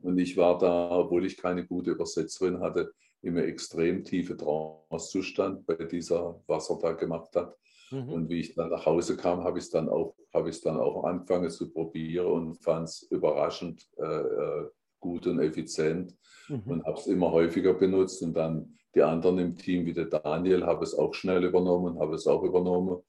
Und 0.02 0.18
ich 0.18 0.38
war 0.38 0.58
da, 0.58 0.92
obwohl 0.92 1.26
ich 1.26 1.38
keine 1.38 1.66
gute 1.66 1.92
Übersetzerin 1.92 2.60
hatte, 2.60 2.94
im 3.22 3.38
extrem 3.38 4.04
tiefe 4.04 4.38
Trancezustand 4.38 5.66
bei 5.66 5.76
dieser, 5.76 6.42
was 6.48 6.70
er 6.70 6.78
da 6.80 6.92
gemacht 6.94 7.36
hat. 7.36 7.56
Mhm. 7.92 8.10
Und 8.10 8.30
wie 8.30 8.40
ich 8.40 8.56
dann 8.56 8.70
nach 8.70 8.86
Hause 8.86 9.18
kam, 9.18 9.44
habe 9.44 9.58
ich 9.58 9.66
es 9.66 9.72
dann 9.72 9.90
auch, 9.90 10.16
habe 10.34 10.50
ich 10.50 10.62
dann 10.62 10.78
auch 10.78 11.04
angefangen 11.04 11.50
zu 11.50 11.72
probieren 11.72 12.28
und 12.28 12.64
fand 12.64 12.88
es 12.88 13.02
überraschend 13.10 13.86
äh, 13.98 14.04
äh, 14.04 14.70
gut 15.00 15.28
und 15.28 15.40
effizient 15.40 16.16
mhm. 16.48 16.64
und 16.66 16.86
habe 16.86 16.98
es 16.98 17.08
immer 17.08 17.32
häufiger 17.32 17.74
benutzt. 17.74 18.22
Und 18.22 18.34
dann 18.36 18.78
die 18.96 19.02
anderen 19.02 19.40
im 19.40 19.56
Team, 19.58 19.86
wie 19.86 19.94
der 19.94 20.06
Daniel, 20.06 20.66
habe 20.66 20.84
es 20.84 20.94
auch 20.94 21.14
schnell 21.14 21.44
übernommen, 21.44 22.00
habe 22.00 22.16
es 22.16 22.28
auch 22.28 22.44
übernommen. 22.44 23.02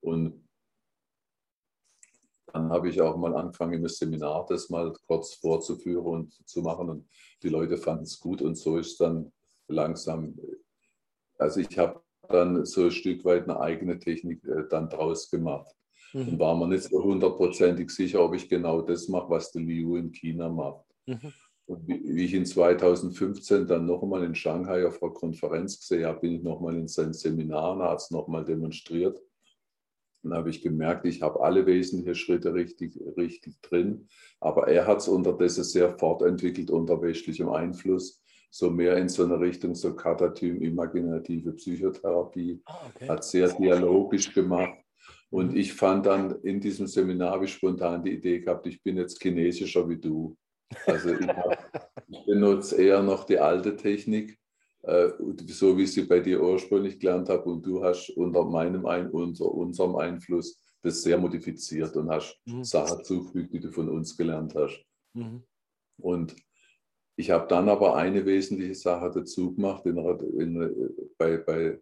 Und 0.00 0.41
dann 2.52 2.70
habe 2.70 2.88
ich 2.88 3.00
auch 3.00 3.16
mal 3.16 3.34
angefangen, 3.34 3.74
im 3.74 3.88
Seminar 3.88 4.46
das 4.48 4.70
mal 4.70 4.92
kurz 5.06 5.34
vorzuführen 5.34 6.04
und 6.04 6.48
zu 6.48 6.62
machen. 6.62 6.90
Und 6.90 7.08
die 7.42 7.48
Leute 7.48 7.76
fanden 7.76 8.04
es 8.04 8.20
gut. 8.20 8.42
Und 8.42 8.56
so 8.56 8.76
ist 8.76 9.00
dann 9.00 9.32
langsam, 9.68 10.34
also 11.38 11.60
ich 11.60 11.78
habe 11.78 12.00
dann 12.28 12.64
so 12.64 12.84
ein 12.84 12.90
Stück 12.90 13.24
weit 13.24 13.44
eine 13.44 13.60
eigene 13.60 13.98
Technik 13.98 14.44
äh, 14.44 14.64
dann 14.68 14.88
draus 14.88 15.30
gemacht. 15.30 15.74
Mhm. 16.12 16.28
Und 16.28 16.38
war 16.38 16.56
mir 16.56 16.68
nicht 16.68 16.84
so 16.84 17.02
hundertprozentig 17.02 17.90
sicher, 17.90 18.22
ob 18.24 18.34
ich 18.34 18.48
genau 18.48 18.82
das 18.82 19.08
mache, 19.08 19.30
was 19.30 19.50
der 19.52 19.62
Liu 19.62 19.96
in 19.96 20.12
China 20.12 20.48
macht. 20.48 20.84
Mhm. 21.06 21.32
Und 21.66 21.86
wie, 21.88 22.02
wie, 22.04 22.24
ich 22.24 22.34
in 22.34 22.44
2015 22.44 23.66
dann 23.66 23.86
nochmal 23.86 24.24
in 24.24 24.34
Shanghai 24.34 24.86
auf 24.86 25.02
einer 25.02 25.12
Konferenz 25.12 25.78
gesehen 25.78 26.06
habe, 26.06 26.20
bin 26.20 26.34
ich 26.34 26.42
nochmal 26.42 26.76
in 26.76 26.88
sein 26.88 27.12
Seminar 27.12 27.72
und 27.72 27.82
hat 27.82 28.00
es 28.00 28.10
nochmal 28.10 28.44
demonstriert. 28.44 29.18
Dann 30.22 30.34
habe 30.34 30.50
ich 30.50 30.62
gemerkt, 30.62 31.04
ich 31.04 31.22
habe 31.22 31.40
alle 31.40 31.66
wesentlichen 31.66 32.14
Schritte 32.14 32.54
richtig, 32.54 32.98
richtig 33.16 33.60
drin. 33.62 34.08
Aber 34.40 34.68
er 34.68 34.86
hat 34.86 34.98
es 34.98 35.08
unterdessen 35.08 35.64
sehr 35.64 35.98
fortentwickelt 35.98 36.70
unter 36.70 37.02
westlichem 37.02 37.48
Einfluss. 37.48 38.22
So 38.50 38.70
mehr 38.70 38.96
in 38.98 39.08
so 39.08 39.24
eine 39.24 39.40
Richtung, 39.40 39.74
so 39.74 39.94
Katatym, 39.94 40.60
imaginative 40.60 41.52
Psychotherapie. 41.52 42.60
Ah, 42.66 42.86
okay. 42.94 43.08
Hat 43.08 43.24
sehr 43.24 43.48
dialogisch 43.48 44.32
gemacht. 44.32 44.78
Und 45.30 45.52
mhm. 45.52 45.56
ich 45.56 45.72
fand 45.72 46.06
dann 46.06 46.36
in 46.42 46.60
diesem 46.60 46.86
Seminar, 46.86 47.40
wie 47.40 47.48
spontan 47.48 48.04
die 48.04 48.12
Idee 48.12 48.40
gehabt, 48.40 48.66
ich 48.66 48.82
bin 48.82 48.98
jetzt 48.98 49.20
chinesischer 49.22 49.88
wie 49.88 49.96
du. 49.96 50.36
Also 50.86 51.14
ich, 51.14 51.26
ich 52.08 52.26
benutze 52.26 52.80
eher 52.80 53.02
noch 53.02 53.24
die 53.24 53.38
alte 53.38 53.74
Technik, 53.76 54.38
so 54.84 55.76
wie 55.76 55.84
ich 55.84 55.92
sie 55.92 56.02
bei 56.02 56.20
dir 56.20 56.42
ursprünglich 56.42 56.98
gelernt 56.98 57.28
habe. 57.28 57.44
Und 57.44 57.64
du 57.64 57.84
hast 57.84 58.10
unter 58.10 58.44
meinem 58.44 58.84
Ein 58.86 59.10
unter 59.10 59.46
unserem 59.52 59.96
Einfluss 59.96 60.58
das 60.82 61.02
sehr 61.02 61.16
modifiziert 61.18 61.96
und 61.96 62.10
hast 62.10 62.40
mhm. 62.44 62.64
Sachen 62.64 63.04
zugefügt, 63.04 63.54
die 63.54 63.60
du 63.60 63.70
von 63.70 63.88
uns 63.88 64.16
gelernt 64.16 64.54
hast. 64.54 64.84
Mhm. 65.14 65.44
Und 65.98 66.34
ich 67.16 67.30
habe 67.30 67.46
dann 67.46 67.68
aber 67.68 67.94
eine 67.94 68.24
wesentliche 68.26 68.74
Sache 68.74 69.10
dazu 69.14 69.54
gemacht 69.54 69.86
in, 69.86 69.96
in, 69.96 70.94
bei, 71.16 71.36
bei, 71.36 71.80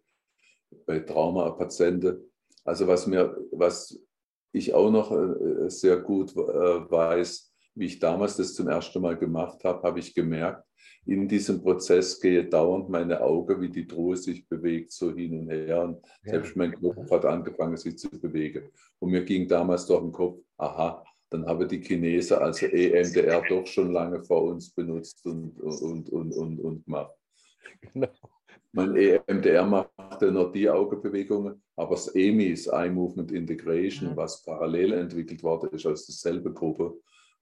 bei 0.85 0.99
Trauma-Patienten. 0.99 2.31
Also 2.63 2.87
was 2.87 3.07
mir, 3.07 3.35
was 3.51 3.99
ich 4.51 4.73
auch 4.73 4.91
noch 4.91 5.11
äh, 5.11 5.69
sehr 5.69 5.97
gut 5.97 6.35
äh, 6.35 6.37
weiß, 6.91 7.51
wie 7.73 7.85
ich 7.85 7.99
damals 7.99 8.35
das 8.37 8.53
zum 8.53 8.67
ersten 8.67 9.01
Mal 9.01 9.17
gemacht 9.17 9.63
habe, 9.63 9.81
habe 9.81 9.99
ich 9.99 10.13
gemerkt, 10.13 10.63
in 11.05 11.27
diesem 11.27 11.61
Prozess 11.61 12.19
gehe 12.19 12.45
dauernd 12.45 12.89
meine 12.89 13.21
Augen, 13.21 13.59
wie 13.61 13.69
die 13.69 13.87
Truhe 13.87 14.15
sich 14.15 14.47
bewegt, 14.47 14.91
so 14.91 15.11
hin 15.13 15.39
und 15.39 15.49
her. 15.49 15.83
Und 15.83 16.05
ja. 16.23 16.31
selbst 16.31 16.55
mein 16.55 16.73
Kopf 16.73 17.09
hat 17.09 17.25
angefangen, 17.25 17.77
sich 17.77 17.97
zu 17.97 18.09
bewegen. 18.09 18.69
Und 18.99 19.11
mir 19.11 19.23
ging 19.23 19.47
damals 19.47 19.85
durch 19.87 20.01
den 20.01 20.11
Kopf, 20.11 20.39
aha, 20.57 21.03
dann 21.31 21.45
habe 21.45 21.65
die 21.65 21.81
Chinesen 21.81 22.37
also 22.37 22.65
EMDR 22.65 23.41
doch 23.47 23.65
schon 23.65 23.91
lange 23.91 24.23
vor 24.23 24.43
uns 24.43 24.69
benutzt 24.71 25.25
und, 25.25 25.59
und, 25.59 26.09
und, 26.09 26.33
und, 26.33 26.59
und 26.59 26.85
gemacht. 26.85 27.15
Genau. 27.93 28.09
Mein 28.73 28.95
EMDR 28.95 29.65
machte 29.65 30.31
nur 30.31 30.51
die 30.51 30.69
Augenbewegungen, 30.69 31.61
aber 31.75 31.95
das 31.95 32.15
EMI, 32.15 32.51
das 32.51 32.67
Eye 32.67 32.89
Movement 32.89 33.31
Integration, 33.31 34.11
mhm. 34.11 34.15
was 34.15 34.43
parallel 34.43 34.93
entwickelt 34.93 35.43
wurde, 35.43 35.67
ist 35.67 35.85
aus 35.85 36.05
derselben 36.05 36.53
Gruppe. 36.53 36.93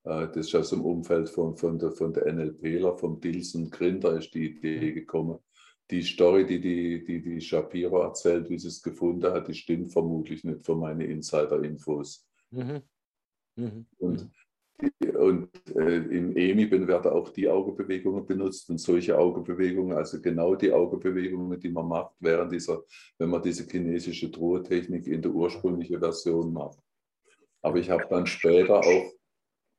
Äh, 0.03 0.27
das 0.27 0.47
ist 0.47 0.55
aus 0.55 0.69
dem 0.69 0.81
Umfeld 0.81 1.29
von, 1.29 1.55
von, 1.55 1.77
der, 1.77 1.91
von 1.91 2.13
der 2.13 2.31
NLPler, 2.31 2.97
vom 2.97 3.19
Dilson 3.19 3.69
Grinder 3.69 4.17
ist 4.17 4.33
die 4.33 4.51
Idee 4.51 4.91
mhm. 4.91 4.95
gekommen. 4.95 5.39
Die 5.91 6.03
Story, 6.03 6.45
die 6.45 6.59
die, 6.62 7.03
die, 7.03 7.21
die 7.21 7.41
Shapiro 7.41 8.01
erzählt, 8.01 8.49
wie 8.49 8.59
sie 8.59 8.67
es 8.67 8.81
gefunden 8.81 9.31
hat, 9.31 9.47
die 9.47 9.55
stimmt 9.55 9.91
vermutlich 9.91 10.43
nicht 10.43 10.63
für 10.63 10.75
meine 10.75 11.05
Insider-Infos. 11.05 12.27
Mhm. 12.51 12.81
Mhm. 13.55 13.85
Und, 13.97 14.29
und 15.17 15.49
äh, 15.75 15.97
im 15.97 16.38
EMI 16.38 16.71
werden 16.88 17.12
auch 17.12 17.29
die 17.29 17.49
Augenbewegungen 17.49 18.25
benutzt 18.25 18.69
und 18.69 18.77
solche 18.77 19.17
Augenbewegungen, 19.17 19.97
also 19.97 20.21
genau 20.21 20.55
die 20.55 20.71
Augenbewegungen, 20.71 21.59
die 21.59 21.69
man 21.69 21.88
macht, 21.88 22.15
während 22.19 22.51
dieser, 22.51 22.83
wenn 23.17 23.29
man 23.29 23.41
diese 23.41 23.65
chinesische 23.65 24.29
Drohtechnik 24.29 25.07
in 25.07 25.21
der 25.21 25.31
ursprünglichen 25.31 25.99
Version 25.99 26.53
macht. 26.53 26.79
Aber 27.62 27.77
ich 27.77 27.89
habe 27.89 28.05
dann 28.09 28.25
später 28.25 28.79
auch 28.79 29.13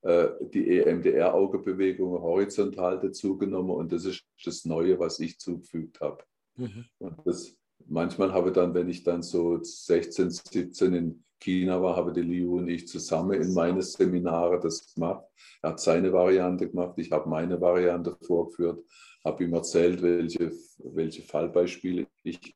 die 0.03 0.79
EMDR-Augenbewegungen 0.79 2.23
horizontal 2.23 2.99
dazugenommen 2.99 3.73
und 3.73 3.93
das 3.93 4.05
ist 4.05 4.25
das 4.45 4.65
Neue, 4.65 4.99
was 4.99 5.21
ich 5.21 5.39
zugefügt 5.39 6.01
habe. 6.01 6.25
Mhm. 6.57 6.87
Und 6.99 7.19
das, 7.27 7.55
manchmal 7.87 8.33
habe 8.33 8.49
ich 8.49 8.55
dann, 8.55 8.73
wenn 8.75 8.89
ich 8.89 9.03
dann 9.03 9.23
so 9.23 9.63
16, 9.63 10.31
17 10.31 10.95
in 10.95 11.25
China 11.39 11.83
war, 11.83 11.97
habe 11.97 12.13
die 12.13 12.23
Liu 12.23 12.59
und 12.59 12.69
ich 12.69 12.87
zusammen 12.87 13.43
in 13.43 13.55
meine 13.55 13.83
Seminare 13.83 14.61
das 14.61 14.95
gemacht. 14.95 15.25
Er 15.63 15.71
hat 15.71 15.81
seine 15.81 16.13
Variante 16.13 16.69
gemacht, 16.69 16.95
ich 16.97 17.11
habe 17.11 17.29
meine 17.29 17.61
Variante 17.61 18.17
vorgeführt, 18.23 18.85
habe 19.25 19.45
ihm 19.45 19.55
erzählt, 19.55 20.03
welche, 20.03 20.53
welche 20.79 21.23
Fallbeispiele 21.23 22.07
ich 22.23 22.55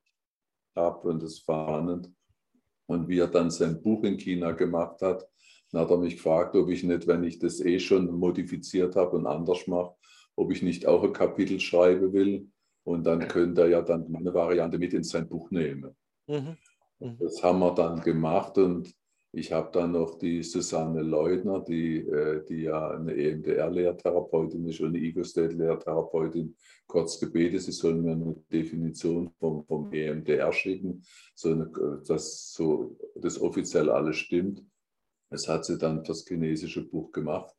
habe 0.76 1.08
und 1.08 1.22
das 1.22 1.46
war 1.46 1.66
spannend. 1.66 2.10
Und 2.86 3.08
wie 3.08 3.18
er 3.18 3.28
dann 3.28 3.50
sein 3.50 3.80
Buch 3.80 4.04
in 4.04 4.18
China 4.18 4.52
gemacht 4.52 5.00
hat, 5.00 5.26
dann 5.74 5.82
hat 5.82 5.90
er 5.90 5.98
mich 5.98 6.16
gefragt, 6.16 6.54
ob 6.54 6.68
ich 6.70 6.84
nicht, 6.84 7.06
wenn 7.06 7.24
ich 7.24 7.38
das 7.38 7.60
eh 7.60 7.80
schon 7.80 8.12
modifiziert 8.12 8.94
habe 8.96 9.16
und 9.16 9.26
anders 9.26 9.66
mache, 9.66 9.94
ob 10.36 10.52
ich 10.52 10.62
nicht 10.62 10.86
auch 10.86 11.02
ein 11.02 11.12
Kapitel 11.12 11.58
schreiben 11.58 12.12
will. 12.12 12.48
Und 12.84 13.04
dann 13.04 13.26
könnte 13.28 13.62
er 13.62 13.68
ja 13.68 13.82
dann 13.82 14.10
meine 14.10 14.32
Variante 14.32 14.78
mit 14.78 14.92
in 14.92 15.04
sein 15.04 15.28
Buch 15.28 15.50
nehmen. 15.50 15.96
Mhm. 16.26 16.56
Mhm. 17.00 17.16
Das 17.18 17.42
haben 17.42 17.58
wir 17.58 17.74
dann 17.74 18.00
gemacht 18.00 18.56
und 18.58 18.94
ich 19.32 19.52
habe 19.52 19.70
dann 19.72 19.92
noch 19.92 20.16
die 20.16 20.44
Susanne 20.44 21.02
Leutner, 21.02 21.58
die, 21.58 21.98
äh, 21.98 22.44
die 22.44 22.62
ja 22.62 22.90
eine 22.90 23.12
EMDR-Lehrtherapeutin 23.12 24.64
ist 24.68 24.80
und 24.80 24.88
eine 24.88 24.98
Ego-State-Lehrtherapeutin, 24.98 26.54
kurz 26.86 27.18
gebeten, 27.18 27.58
sie 27.58 27.72
sollen 27.72 28.02
mir 28.02 28.12
eine 28.12 28.36
Definition 28.52 29.32
vom, 29.40 29.64
vom 29.64 29.92
EMDR 29.92 30.52
schicken, 30.52 31.02
so 31.34 31.50
eine, 31.50 31.68
dass 32.06 32.52
so 32.52 32.96
das 33.16 33.40
offiziell 33.40 33.90
alles 33.90 34.18
stimmt. 34.18 34.62
Das 35.34 35.48
hat 35.48 35.64
sie 35.64 35.76
dann 35.76 36.04
fürs 36.04 36.24
chinesische 36.24 36.88
Buch 36.88 37.10
gemacht 37.10 37.52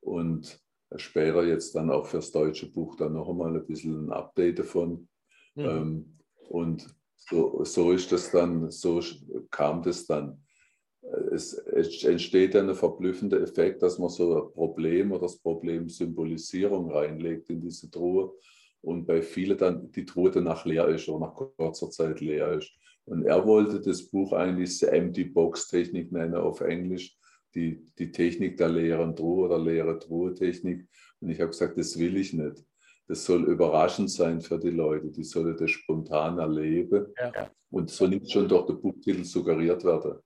und 0.00 0.60
später 0.96 1.44
jetzt 1.44 1.72
dann 1.76 1.88
auch 1.90 2.06
fürs 2.08 2.32
deutsche 2.32 2.72
Buch 2.72 2.96
dann 2.96 3.12
noch 3.12 3.28
einmal 3.28 3.54
ein 3.54 3.64
bisschen 3.64 4.06
ein 4.06 4.12
Update 4.12 4.58
davon. 4.58 5.08
Mhm. 5.54 5.64
Ähm, 5.64 6.18
und 6.48 6.92
so, 7.14 7.62
so 7.62 7.92
ist 7.92 8.10
das 8.10 8.32
dann, 8.32 8.68
so 8.72 9.00
kam 9.52 9.80
das 9.82 10.06
dann. 10.06 10.42
Es, 11.30 11.52
es 11.52 12.02
entsteht 12.02 12.56
ein 12.56 12.74
verblüffender 12.74 13.40
Effekt, 13.40 13.82
dass 13.82 14.00
man 14.00 14.08
so 14.08 14.46
ein 14.48 14.52
Problem 14.52 15.12
oder 15.12 15.22
das 15.22 15.38
Problem 15.38 15.88
Symbolisierung 15.88 16.90
reinlegt 16.90 17.48
in 17.48 17.60
diese 17.60 17.88
Truhe 17.92 18.32
und 18.80 19.06
bei 19.06 19.22
vielen 19.22 19.56
dann 19.56 19.92
die 19.92 20.04
Truhe 20.04 20.32
danach 20.32 20.64
leer 20.64 20.88
ist 20.88 21.08
oder 21.08 21.26
nach 21.26 21.34
kurzer 21.34 21.90
Zeit 21.90 22.20
leer 22.20 22.54
ist. 22.54 22.72
Und 23.06 23.24
er 23.24 23.46
wollte 23.46 23.80
das 23.80 24.02
Buch 24.02 24.32
eigentlich 24.32 24.78
die 24.78 24.86
Empty 24.86 25.24
Box 25.24 25.68
Technik 25.68 26.10
nennen 26.12 26.36
auf 26.36 26.60
Englisch, 26.60 27.16
die, 27.54 27.84
die 27.98 28.10
Technik 28.10 28.56
der 28.56 28.68
leeren 28.68 29.14
Truhe 29.14 29.46
oder 29.46 29.58
leere 29.58 29.98
Truhe-Technik. 29.98 30.88
Und 31.20 31.30
ich 31.30 31.40
habe 31.40 31.50
gesagt, 31.50 31.78
das 31.78 31.98
will 31.98 32.16
ich 32.16 32.32
nicht 32.32 32.64
das 33.06 33.24
soll 33.24 33.44
überraschend 33.44 34.10
sein 34.10 34.40
für 34.40 34.58
die 34.58 34.70
Leute, 34.70 35.10
die 35.10 35.24
sollen 35.24 35.56
das 35.56 35.70
spontan 35.70 36.38
erleben 36.38 37.06
ja. 37.18 37.50
und 37.70 37.90
soll 37.90 38.08
nicht 38.08 38.30
schon 38.30 38.48
durch 38.48 38.66
den 38.66 38.80
Buchtitel 38.80 39.24
suggeriert 39.24 39.84
werden. 39.84 40.18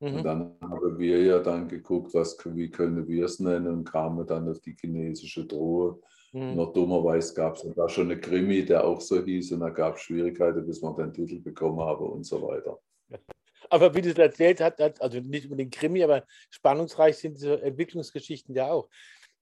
Mhm. 0.00 0.14
Und 0.14 0.24
dann 0.24 0.56
haben 0.60 0.98
wir 0.98 1.22
ja 1.22 1.38
dann 1.38 1.68
geguckt, 1.68 2.12
was, 2.12 2.36
wie 2.44 2.70
können 2.70 3.08
wir 3.08 3.24
es 3.24 3.40
nennen 3.40 3.68
und 3.68 3.84
kamen 3.84 4.26
dann 4.26 4.48
auf 4.48 4.60
die 4.60 4.76
chinesische 4.78 5.46
Drohe. 5.46 5.98
Mhm. 6.32 6.56
Noch 6.56 6.72
dummerweise 6.72 7.34
gab 7.34 7.56
es 7.56 7.66
da 7.74 7.88
schon 7.88 8.10
eine 8.10 8.20
Krimi, 8.20 8.64
der 8.64 8.84
auch 8.84 9.00
so 9.00 9.22
hieß 9.22 9.52
und 9.52 9.60
da 9.60 9.70
gab 9.70 9.96
es 9.96 10.02
Schwierigkeiten, 10.02 10.66
bis 10.66 10.82
wir 10.82 10.94
den 10.94 11.12
Titel 11.12 11.40
bekommen 11.40 11.80
haben 11.80 12.06
und 12.06 12.24
so 12.24 12.42
weiter. 12.42 12.78
Aber 13.70 13.94
wie 13.94 14.02
du 14.02 14.10
es 14.10 14.18
erzählt 14.18 14.60
hast, 14.60 14.80
also 15.00 15.18
nicht 15.20 15.44
unbedingt 15.46 15.74
Krimi, 15.74 16.04
aber 16.04 16.24
spannungsreich 16.50 17.16
sind 17.16 17.36
diese 17.36 17.60
Entwicklungsgeschichten 17.62 18.54
ja 18.54 18.70
auch. 18.70 18.88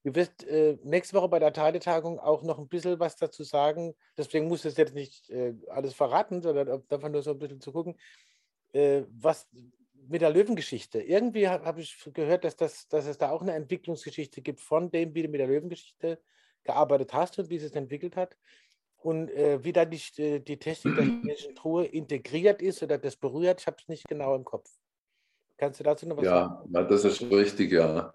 Du 0.02 0.14
wirst 0.14 0.44
äh, 0.44 0.78
nächste 0.82 1.16
Woche 1.16 1.28
bei 1.28 1.38
der 1.38 1.52
Teiletagung 1.52 2.18
auch 2.18 2.42
noch 2.42 2.58
ein 2.58 2.68
bisschen 2.68 2.98
was 3.00 3.16
dazu 3.16 3.42
sagen. 3.42 3.94
Deswegen 4.16 4.48
musst 4.48 4.64
du 4.64 4.68
es 4.68 4.78
jetzt 4.78 4.94
nicht 4.94 5.28
äh, 5.28 5.54
alles 5.68 5.94
verraten, 5.94 6.40
sondern 6.40 6.82
einfach 6.88 7.08
nur 7.08 7.22
so 7.22 7.32
ein 7.32 7.38
bisschen 7.38 7.60
zu 7.60 7.72
gucken, 7.72 7.96
äh, 8.72 9.02
was 9.10 9.48
mit 10.08 10.20
der 10.20 10.30
Löwengeschichte. 10.30 11.00
Irgendwie 11.00 11.48
habe 11.48 11.64
hab 11.64 11.78
ich 11.78 11.98
gehört, 12.12 12.44
dass, 12.44 12.56
das, 12.56 12.88
dass 12.88 13.06
es 13.06 13.18
da 13.18 13.30
auch 13.30 13.42
eine 13.42 13.54
Entwicklungsgeschichte 13.54 14.42
gibt 14.42 14.60
von 14.60 14.90
dem, 14.90 15.14
wie 15.14 15.22
du 15.22 15.28
mit 15.28 15.40
der 15.40 15.48
Löwengeschichte 15.48 16.18
gearbeitet 16.64 17.12
hast 17.12 17.38
und 17.38 17.50
wie 17.50 17.57
es 17.57 17.62
sich 17.62 17.74
entwickelt 17.74 18.16
hat. 18.16 18.37
Und 19.05 19.31
äh, 19.33 19.62
wie 19.62 19.72
da 19.72 19.85
die, 19.85 20.00
äh, 20.16 20.40
die 20.40 20.59
Technik 20.59 20.96
der 20.96 21.05
chinesischen 21.05 21.55
Truhe 21.55 21.85
integriert 21.85 22.62
ist 22.62 22.83
oder 22.83 22.96
das 22.96 23.16
berührt, 23.16 23.61
ich 23.61 23.66
habe 23.66 23.77
es 23.79 23.87
nicht 23.87 24.09
genau 24.09 24.35
im 24.35 24.44
Kopf. 24.44 24.70
Kannst 25.59 25.79
du 25.79 25.85
dazu 25.85 26.09
noch 26.09 26.16
was 26.16 26.24
ja, 26.24 26.48
sagen? 26.48 26.70
Ja, 26.72 26.83
das 26.85 27.05
ist 27.05 27.22
richtig, 27.31 27.72
ja. 27.72 28.14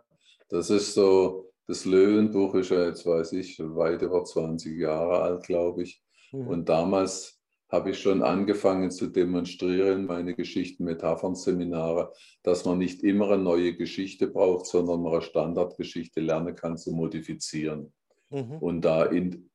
Das 0.49 0.71
ist 0.71 0.95
so, 0.95 1.51
das 1.67 1.85
Löwenbuch 1.85 2.55
ist 2.55 2.71
ja 2.71 2.85
jetzt, 2.85 3.05
weiß 3.05 3.33
ich, 3.33 3.59
weit 3.59 4.01
über 4.01 4.23
20 4.23 4.79
Jahre 4.79 5.21
alt, 5.21 5.43
glaube 5.43 5.83
ich. 5.83 6.01
Mhm. 6.31 6.47
Und 6.47 6.69
damals 6.69 7.39
habe 7.69 7.91
ich 7.91 7.99
schon 7.99 8.23
angefangen 8.23 8.89
zu 8.89 9.07
demonstrieren, 9.07 10.07
meine 10.07 10.33
Geschichten, 10.33 10.85
Metaphern, 10.85 11.35
Seminare, 11.35 12.11
dass 12.41 12.65
man 12.65 12.79
nicht 12.79 13.03
immer 13.03 13.29
eine 13.29 13.43
neue 13.43 13.75
Geschichte 13.75 14.27
braucht, 14.27 14.65
sondern 14.65 15.03
man 15.03 15.13
eine 15.13 15.21
Standardgeschichte 15.21 16.19
lernen 16.19 16.55
kann 16.55 16.77
zu 16.77 16.91
modifizieren 16.91 17.93
mhm. 18.29 18.57
und 18.59 18.81
da 18.81 19.05
in, 19.05 19.49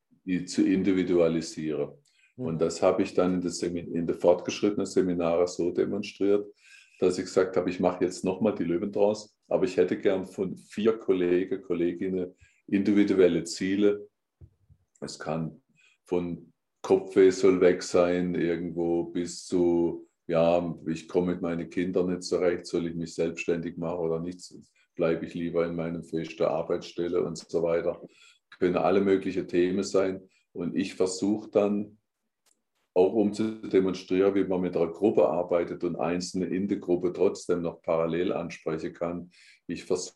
zu 0.46 0.64
individualisieren. 0.64 1.90
Mhm. 2.36 2.46
Und 2.46 2.60
das 2.60 2.82
habe 2.82 3.02
ich 3.02 3.14
dann 3.14 3.34
in 3.34 3.40
der, 3.40 3.74
in 3.74 4.06
der 4.06 4.16
fortgeschrittenen 4.16 4.86
Seminare 4.86 5.46
so 5.48 5.70
demonstriert, 5.70 6.46
dass 7.00 7.18
ich 7.18 7.24
gesagt 7.24 7.56
habe, 7.56 7.70
ich 7.70 7.80
mache 7.80 8.04
jetzt 8.04 8.24
nochmal 8.24 8.54
die 8.54 8.64
Löwen 8.64 8.92
draus 8.92 9.34
aber 9.48 9.64
ich 9.64 9.76
hätte 9.76 9.98
gern 9.98 10.26
von 10.26 10.56
vier 10.56 10.98
Kollegen, 10.98 11.62
Kolleginnen 11.62 12.34
individuelle 12.66 13.44
Ziele. 13.44 14.08
Es 15.00 15.18
kann 15.18 15.62
von 16.04 16.52
Kopfweh 16.82 17.30
soll 17.30 17.60
weg 17.60 17.82
sein, 17.82 18.34
irgendwo 18.34 19.04
bis 19.04 19.46
zu, 19.46 20.08
ja, 20.26 20.74
ich 20.86 21.08
komme 21.08 21.32
mit 21.32 21.42
meinen 21.42 21.68
Kindern 21.68 22.08
nicht 22.08 22.24
zurecht, 22.24 22.66
soll 22.66 22.86
ich 22.86 22.94
mich 22.94 23.14
selbstständig 23.14 23.76
machen 23.76 23.98
oder 23.98 24.20
nicht, 24.20 24.54
bleibe 24.94 25.26
ich 25.26 25.34
lieber 25.34 25.66
in 25.66 25.76
meinem 25.76 26.04
festen 26.04 26.44
Arbeitsstelle 26.44 27.22
und 27.22 27.36
so 27.36 27.62
weiter. 27.62 28.00
Können 28.58 28.76
alle 28.76 29.00
möglichen 29.00 29.48
Themen 29.48 29.82
sein. 29.82 30.28
Und 30.52 30.76
ich 30.76 30.94
versuche 30.94 31.50
dann 31.50 31.98
auch 32.94 33.12
um 33.12 33.32
zu 33.32 33.60
demonstrieren, 33.68 34.34
wie 34.36 34.44
man 34.44 34.60
mit 34.60 34.76
einer 34.76 34.86
Gruppe 34.86 35.28
arbeitet 35.28 35.82
und 35.82 35.96
Einzelne 35.96 36.46
in 36.46 36.68
der 36.68 36.78
Gruppe 36.78 37.12
trotzdem 37.12 37.62
noch 37.62 37.82
parallel 37.82 38.32
ansprechen 38.32 38.92
kann. 38.92 39.30
Ich 39.66 39.84
versuche 39.84 40.14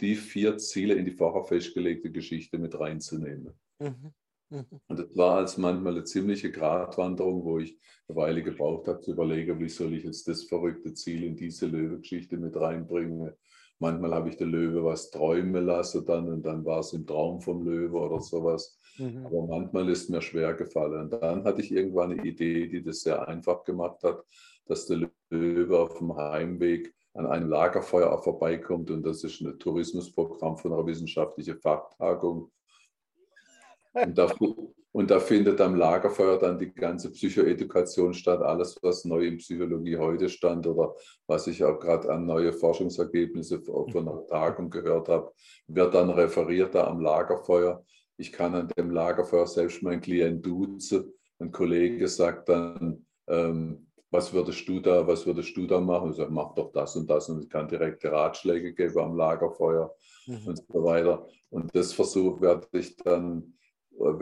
die 0.00 0.14
vier 0.14 0.56
Ziele 0.58 0.94
in 0.94 1.04
die 1.04 1.10
vorher 1.10 1.42
festgelegte 1.42 2.10
Geschichte 2.10 2.58
mit 2.58 2.78
reinzunehmen. 2.78 3.52
Mhm. 3.80 4.12
Mhm. 4.50 4.80
Und 4.86 4.98
das 4.98 5.16
war 5.16 5.38
als 5.38 5.58
manchmal 5.58 5.94
eine 5.94 6.04
ziemliche 6.04 6.52
Gratwanderung, 6.52 7.44
wo 7.44 7.58
ich 7.58 7.76
eine 8.08 8.16
Weile 8.16 8.42
gebraucht 8.42 8.86
habe, 8.86 9.00
zu 9.00 9.12
überlegen, 9.12 9.58
wie 9.58 9.68
soll 9.68 9.94
ich 9.94 10.04
jetzt 10.04 10.28
das 10.28 10.44
verrückte 10.44 10.94
Ziel 10.94 11.24
in 11.24 11.34
diese 11.34 11.66
Löwe-Geschichte 11.66 12.36
mit 12.36 12.54
reinbringen. 12.56 13.32
Manchmal 13.78 14.14
habe 14.14 14.28
ich 14.30 14.36
den 14.36 14.50
Löwe 14.50 14.84
was 14.84 15.10
träumen 15.10 15.66
lassen 15.66 16.04
dann 16.06 16.28
und 16.28 16.42
dann 16.42 16.64
war 16.64 16.80
es 16.80 16.92
im 16.92 17.06
Traum 17.06 17.40
vom 17.40 17.62
Löwe 17.62 17.98
oder 17.98 18.20
sowas. 18.20 18.78
Mhm. 18.98 19.26
Aber 19.26 19.46
manchmal 19.46 19.88
ist 19.90 20.08
mir 20.08 20.22
schwer 20.22 20.54
gefallen. 20.54 21.02
Und 21.02 21.22
dann 21.22 21.44
hatte 21.44 21.60
ich 21.60 21.72
irgendwann 21.72 22.12
eine 22.12 22.24
Idee, 22.24 22.66
die 22.68 22.82
das 22.82 23.00
sehr 23.00 23.28
einfach 23.28 23.64
gemacht 23.64 24.02
hat, 24.02 24.24
dass 24.66 24.86
der 24.86 25.10
Löwe 25.30 25.78
auf 25.78 25.98
dem 25.98 26.16
Heimweg 26.16 26.94
an 27.16 27.26
einem 27.26 27.48
Lagerfeuer 27.48 28.22
vorbeikommt 28.22 28.90
und 28.90 29.02
das 29.02 29.24
ist 29.24 29.40
ein 29.40 29.58
Tourismusprogramm 29.58 30.58
von 30.58 30.72
einer 30.72 30.86
wissenschaftlichen 30.86 31.58
Fachtagung. 31.58 32.50
Und 34.04 34.18
da, 34.18 34.30
und 34.92 35.10
da, 35.10 35.20
findet 35.20 35.60
am 35.60 35.74
Lagerfeuer 35.74 36.38
dann 36.38 36.58
die 36.58 36.72
ganze 36.72 37.10
Psychoedukation 37.10 38.12
statt, 38.12 38.42
alles, 38.42 38.78
was 38.82 39.04
neu 39.04 39.26
in 39.26 39.38
Psychologie 39.38 39.96
heute 39.96 40.28
stand 40.28 40.66
oder 40.66 40.94
was 41.26 41.46
ich 41.46 41.64
auch 41.64 41.78
gerade 41.78 42.10
an 42.12 42.26
neue 42.26 42.52
Forschungsergebnisse 42.52 43.62
von 43.62 43.96
einer 43.96 44.26
Tagung 44.26 44.68
gehört 44.68 45.08
habe, 45.08 45.32
wird 45.66 45.94
dann 45.94 46.10
referiert 46.10 46.74
da 46.74 46.86
am 46.86 47.00
Lagerfeuer. 47.00 47.84
Ich 48.18 48.32
kann 48.32 48.54
an 48.54 48.68
dem 48.76 48.90
Lagerfeuer 48.90 49.46
selbst 49.46 49.82
meinen 49.82 50.00
Klient 50.00 50.44
duzen. 50.44 51.12
Ein 51.38 51.52
Kollege 51.52 52.08
sagt 52.08 52.48
dann, 52.48 53.06
ähm, 53.28 53.86
was 54.10 54.32
würdest 54.32 54.66
du 54.68 54.80
da, 54.80 55.06
was 55.06 55.26
würdest 55.26 55.56
du 55.56 55.66
da 55.66 55.80
machen? 55.80 56.10
Ich 56.10 56.16
sage, 56.16 56.30
mach 56.30 56.54
doch 56.54 56.72
das 56.72 56.96
und 56.96 57.10
das 57.10 57.28
und 57.28 57.42
ich 57.42 57.50
kann 57.50 57.68
direkte 57.68 58.12
Ratschläge 58.12 58.72
geben 58.72 58.98
am 58.98 59.16
Lagerfeuer 59.16 59.94
mhm. 60.26 60.46
und 60.46 60.56
so 60.56 60.84
weiter. 60.84 61.26
Und 61.50 61.74
das 61.74 61.92
Versuch 61.92 62.40
werde 62.40 62.66
ich 62.72 62.96
dann, 62.96 63.54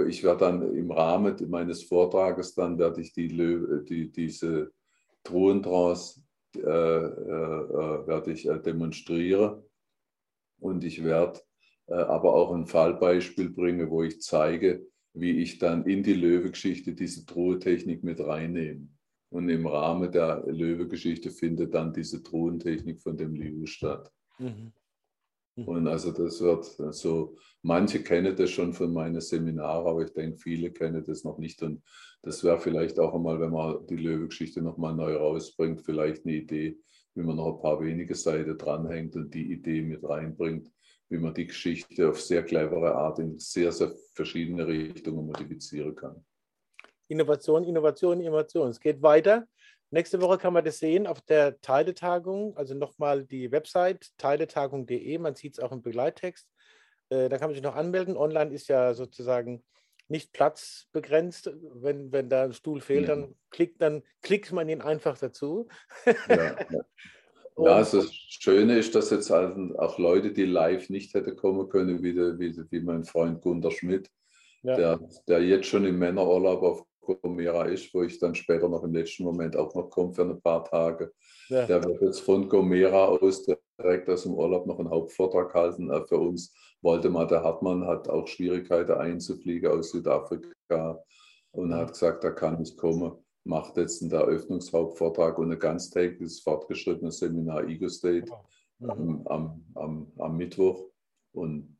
ich 0.06 0.22
werde 0.22 0.40
dann 0.40 0.76
im 0.76 0.90
Rahmen 0.90 1.36
meines 1.48 1.82
Vortrages, 1.82 2.54
dann 2.54 2.78
werde 2.78 3.00
ich 3.00 3.12
die, 3.12 3.28
die 3.88 4.10
diese 4.10 4.72
Truhentrance 5.24 6.22
äh, 6.56 6.60
äh, 6.60 6.62
äh, 6.62 8.06
werde 8.06 8.32
ich 8.32 8.48
äh, 8.48 8.60
demonstrieren 8.60 9.62
und 10.60 10.84
ich 10.84 11.02
werde 11.02 11.40
äh, 11.86 11.94
aber 11.94 12.34
auch 12.34 12.52
ein 12.52 12.66
Fallbeispiel 12.66 13.50
bringen, 13.50 13.90
wo 13.90 14.04
ich 14.04 14.20
zeige, 14.20 14.86
wie 15.14 15.42
ich 15.42 15.58
dann 15.58 15.84
in 15.84 16.02
die 16.02 16.14
Löwe-Geschichte 16.14 16.94
diese 16.94 17.26
Truhetechnik 17.26 18.04
mit 18.04 18.20
reinnehme. 18.20 18.88
Und 19.30 19.48
im 19.48 19.66
Rahmen 19.66 20.12
der 20.12 20.44
Löwe-Geschichte 20.46 21.30
findet 21.30 21.74
dann 21.74 21.92
diese 21.92 22.22
Truhentechnik 22.22 23.00
von 23.02 23.16
dem 23.16 23.34
Liu 23.34 23.66
statt. 23.66 24.12
Mhm. 24.38 24.72
Mhm. 25.56 25.68
Und 25.68 25.86
also 25.86 26.10
das 26.12 26.40
wird 26.40 26.64
so, 26.64 26.84
also 26.84 27.36
manche 27.62 28.02
kennen 28.02 28.34
das 28.34 28.50
schon 28.50 28.72
von 28.72 28.92
meinen 28.92 29.20
Seminaren, 29.20 29.86
aber 29.86 30.02
ich 30.02 30.12
denke, 30.12 30.38
viele 30.38 30.70
kennen 30.72 31.04
das 31.04 31.24
noch 31.24 31.38
nicht. 31.38 31.62
Und 31.62 31.82
das 32.22 32.42
wäre 32.42 32.58
vielleicht 32.58 32.98
auch 32.98 33.14
einmal, 33.14 33.40
wenn 33.40 33.52
man 33.52 33.86
die 33.86 33.96
Löwe-Geschichte 33.96 34.62
nochmal 34.62 34.94
neu 34.94 35.16
rausbringt, 35.16 35.82
vielleicht 35.82 36.24
eine 36.24 36.36
Idee, 36.36 36.78
wie 37.14 37.22
man 37.22 37.36
noch 37.36 37.56
ein 37.56 37.62
paar 37.62 37.80
wenige 37.80 38.14
Seiten 38.14 38.58
dranhängt 38.58 39.14
und 39.16 39.32
die 39.32 39.52
Idee 39.52 39.82
mit 39.82 40.02
reinbringt, 40.02 40.70
wie 41.08 41.18
man 41.18 41.34
die 41.34 41.46
Geschichte 41.46 42.08
auf 42.08 42.20
sehr 42.20 42.42
clevere 42.42 42.94
Art 42.94 43.20
in 43.20 43.38
sehr, 43.38 43.70
sehr 43.70 43.94
verschiedene 44.14 44.66
Richtungen 44.66 45.26
modifizieren 45.26 45.94
kann. 45.94 46.24
Innovation, 47.08 47.64
Innovation, 47.64 48.20
Innovation. 48.20 48.70
Es 48.70 48.80
geht 48.80 49.00
weiter. 49.02 49.46
Nächste 49.94 50.20
Woche 50.20 50.38
kann 50.38 50.52
man 50.52 50.64
das 50.64 50.80
sehen 50.80 51.06
auf 51.06 51.20
der 51.20 51.60
Teiletagung, 51.60 52.56
also 52.56 52.74
nochmal 52.74 53.24
die 53.24 53.52
Website 53.52 54.10
teiletagung.de, 54.18 55.18
man 55.18 55.36
sieht 55.36 55.52
es 55.52 55.60
auch 55.60 55.70
im 55.70 55.82
Begleittext. 55.82 56.48
Äh, 57.10 57.28
da 57.28 57.38
kann 57.38 57.50
man 57.50 57.54
sich 57.54 57.62
noch 57.62 57.76
anmelden. 57.76 58.16
Online 58.16 58.52
ist 58.52 58.66
ja 58.66 58.92
sozusagen 58.94 59.62
nicht 60.08 60.32
platzbegrenzt. 60.32 61.52
Wenn, 61.74 62.10
wenn 62.10 62.28
da 62.28 62.42
ein 62.42 62.54
Stuhl 62.54 62.80
fehlt, 62.80 63.06
ja. 63.06 63.14
dann, 63.14 63.36
klickt, 63.50 63.80
dann 63.80 64.02
klickt 64.20 64.50
man 64.50 64.68
ihn 64.68 64.80
einfach 64.80 65.16
dazu. 65.16 65.68
Ja, 66.04 66.34
ja. 66.34 66.56
ja 67.56 67.70
also 67.76 67.98
das 67.98 68.12
Schöne 68.12 68.76
ist, 68.76 68.96
dass 68.96 69.10
jetzt 69.10 69.30
auch 69.30 69.98
Leute, 70.00 70.32
die 70.32 70.46
live 70.46 70.90
nicht 70.90 71.14
hätte 71.14 71.36
kommen 71.36 71.68
können, 71.68 72.02
wie, 72.02 72.14
der, 72.14 72.36
wie, 72.40 72.52
wie 72.68 72.80
mein 72.80 73.04
Freund 73.04 73.42
Gunter 73.42 73.70
Schmidt, 73.70 74.10
ja. 74.64 74.74
der, 74.74 75.00
der 75.28 75.40
jetzt 75.40 75.68
schon 75.68 75.84
im 75.84 76.00
Männerurlaub 76.00 76.62
auf 76.64 76.84
Gomera 77.04 77.64
ist, 77.64 77.92
wo 77.94 78.02
ich 78.02 78.18
dann 78.18 78.34
später 78.34 78.68
noch 78.68 78.82
im 78.82 78.94
letzten 78.94 79.24
Moment 79.24 79.56
auch 79.56 79.74
noch 79.74 79.90
komme 79.90 80.12
für 80.12 80.22
ein 80.22 80.40
paar 80.40 80.64
Tage. 80.64 81.12
Ja. 81.48 81.66
Der 81.66 81.84
wird 81.84 82.02
jetzt 82.02 82.20
von 82.20 82.48
Gomera 82.48 83.06
aus 83.06 83.44
direkt 83.78 84.08
aus 84.08 84.22
dem 84.22 84.34
Urlaub 84.34 84.66
noch 84.66 84.78
einen 84.78 84.90
Hauptvortrag 84.90 85.52
halten. 85.54 85.90
Äh, 85.90 86.04
für 86.06 86.18
uns 86.18 86.54
Waldemar 86.82 87.26
der 87.26 87.42
Hartmann 87.42 87.86
hat 87.86 88.08
auch 88.08 88.26
Schwierigkeiten 88.26 88.92
einzufliegen 88.92 89.70
aus 89.70 89.90
Südafrika 89.90 91.02
und 91.52 91.74
hat 91.74 91.92
gesagt, 91.92 92.24
er 92.24 92.32
kann 92.32 92.58
nicht 92.58 92.76
kommen. 92.76 93.12
Macht 93.44 93.76
jetzt 93.76 94.02
einen 94.02 94.12
Eröffnungshauptvortrag 94.12 95.38
und 95.38 95.52
ein 95.52 95.58
ganztägiges 95.58 96.40
fortgeschrittenes 96.40 97.18
Seminar 97.18 97.64
Ego 97.64 97.88
State 97.88 98.32
mhm. 98.78 98.90
am, 98.90 99.26
am, 99.26 99.64
am, 99.74 100.12
am 100.18 100.36
Mittwoch. 100.36 100.82
Und 101.32 101.76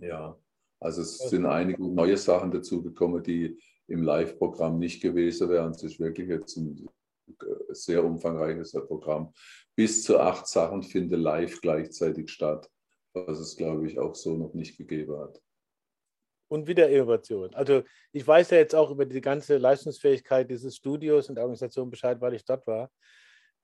ja, 0.00 0.38
also 0.80 1.02
es 1.02 1.18
sind 1.18 1.44
einige 1.44 1.82
neue 1.82 2.16
Sachen 2.16 2.50
dazugekommen, 2.50 3.22
die 3.22 3.58
im 3.88 4.02
Live-Programm 4.02 4.78
nicht 4.78 5.02
gewesen 5.02 5.48
wären. 5.48 5.72
Es 5.72 5.82
ist 5.82 5.98
wirklich 5.98 6.28
jetzt 6.28 6.56
ein 6.56 6.88
sehr 7.70 8.04
umfangreiches 8.04 8.72
Programm. 8.72 9.32
Bis 9.74 10.02
zu 10.02 10.18
acht 10.18 10.46
Sachen 10.46 10.82
finden 10.82 11.20
live 11.20 11.60
gleichzeitig 11.60 12.30
statt, 12.30 12.70
was 13.12 13.38
es, 13.38 13.56
glaube 13.56 13.86
ich, 13.86 13.98
auch 13.98 14.14
so 14.14 14.36
noch 14.36 14.54
nicht 14.54 14.76
gegeben 14.76 15.18
hat. 15.18 15.40
Und 16.50 16.66
wieder 16.66 16.88
Innovation. 16.88 17.54
Also 17.54 17.82
ich 18.12 18.26
weiß 18.26 18.50
ja 18.50 18.58
jetzt 18.58 18.74
auch 18.74 18.90
über 18.90 19.04
die 19.04 19.20
ganze 19.20 19.58
Leistungsfähigkeit 19.58 20.50
dieses 20.50 20.76
Studios 20.76 21.28
und 21.28 21.34
der 21.34 21.44
Organisation 21.44 21.90
Bescheid, 21.90 22.20
weil 22.20 22.34
ich 22.34 22.44
dort 22.44 22.66
war. 22.66 22.90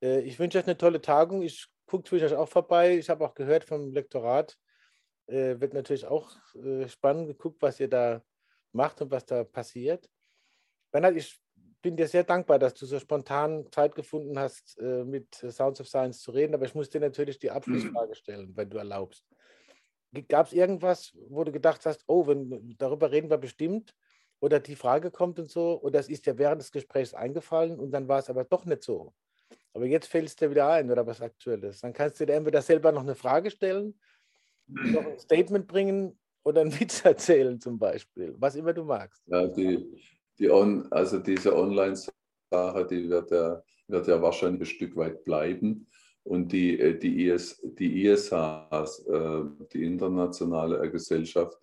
Äh, 0.02 0.20
ich 0.20 0.38
wünsche 0.38 0.58
euch 0.58 0.66
eine 0.66 0.76
tolle 0.76 1.00
Tagung. 1.00 1.42
Ich 1.42 1.66
gucke 1.86 2.14
euch 2.14 2.34
auch 2.34 2.48
vorbei. 2.48 2.98
Ich 2.98 3.08
habe 3.08 3.24
auch 3.24 3.34
gehört 3.34 3.64
vom 3.64 3.92
Lektorat, 3.92 4.58
äh, 5.26 5.58
wird 5.58 5.72
natürlich 5.72 6.06
auch 6.06 6.36
äh, 6.56 6.86
spannend 6.88 7.28
geguckt, 7.28 7.62
was 7.62 7.80
ihr 7.80 7.88
da 7.88 8.22
macht 8.72 9.00
und 9.00 9.10
was 9.10 9.24
da 9.24 9.44
passiert. 9.44 10.10
Bernhard, 10.94 11.16
ich 11.16 11.40
bin 11.82 11.96
dir 11.96 12.06
sehr 12.06 12.22
dankbar, 12.22 12.60
dass 12.60 12.72
du 12.74 12.86
so 12.86 13.00
spontan 13.00 13.66
Zeit 13.72 13.96
gefunden 13.96 14.38
hast, 14.38 14.78
äh, 14.78 15.02
mit 15.02 15.34
Sounds 15.34 15.80
of 15.80 15.88
Science 15.88 16.20
zu 16.20 16.30
reden, 16.30 16.54
aber 16.54 16.66
ich 16.66 16.74
muss 16.76 16.88
dir 16.88 17.00
natürlich 17.00 17.40
die 17.40 17.50
Abschlussfrage 17.50 18.14
stellen, 18.14 18.56
wenn 18.56 18.70
du 18.70 18.78
erlaubst. 18.78 19.26
Gab 20.28 20.46
es 20.46 20.52
irgendwas, 20.52 21.12
wo 21.28 21.42
du 21.42 21.50
gedacht 21.50 21.84
hast, 21.84 22.04
oh, 22.06 22.28
wenn, 22.28 22.76
darüber 22.78 23.10
reden 23.10 23.28
wir 23.28 23.38
bestimmt, 23.38 23.92
oder 24.38 24.60
die 24.60 24.76
Frage 24.76 25.10
kommt 25.10 25.40
und 25.40 25.50
so, 25.50 25.82
oder 25.82 25.98
es 25.98 26.08
ist 26.08 26.26
dir 26.26 26.38
während 26.38 26.62
des 26.62 26.70
Gesprächs 26.70 27.12
eingefallen 27.12 27.80
und 27.80 27.90
dann 27.90 28.06
war 28.06 28.20
es 28.20 28.30
aber 28.30 28.44
doch 28.44 28.64
nicht 28.64 28.84
so. 28.84 29.12
Aber 29.72 29.86
jetzt 29.86 30.06
fällt 30.06 30.28
es 30.28 30.36
dir 30.36 30.50
wieder 30.50 30.68
ein 30.68 30.88
oder 30.92 31.04
was 31.04 31.20
Aktuelles. 31.20 31.80
Dann 31.80 31.92
kannst 31.92 32.20
du 32.20 32.26
dir 32.26 32.34
entweder 32.34 32.62
selber 32.62 32.92
noch 32.92 33.02
eine 33.02 33.16
Frage 33.16 33.50
stellen, 33.50 33.98
noch 34.68 35.04
ein 35.04 35.18
Statement 35.18 35.66
bringen 35.66 36.16
oder 36.44 36.60
einen 36.60 36.70
Witz 36.80 37.04
erzählen 37.04 37.60
zum 37.60 37.80
Beispiel, 37.80 38.32
was 38.38 38.54
immer 38.54 38.72
du 38.72 38.84
magst. 38.84 39.24
Ja, 39.26 39.48
die, 39.48 40.00
die 40.38 40.50
on, 40.50 40.90
also 40.90 41.18
diese 41.18 41.56
Online-Sache, 41.56 42.86
die 42.90 43.08
wird 43.08 43.30
ja, 43.30 43.62
wird 43.88 44.06
ja 44.08 44.20
wahrscheinlich 44.20 44.62
ein 44.62 44.66
Stück 44.66 44.96
weit 44.96 45.24
bleiben. 45.24 45.86
Und 46.24 46.52
die, 46.52 46.78
äh, 46.80 46.98
die, 46.98 47.26
IS, 47.26 47.60
die 47.62 48.06
ISHs, 48.06 49.06
äh, 49.06 49.44
die 49.72 49.84
internationale 49.84 50.90
Gesellschaft, 50.90 51.58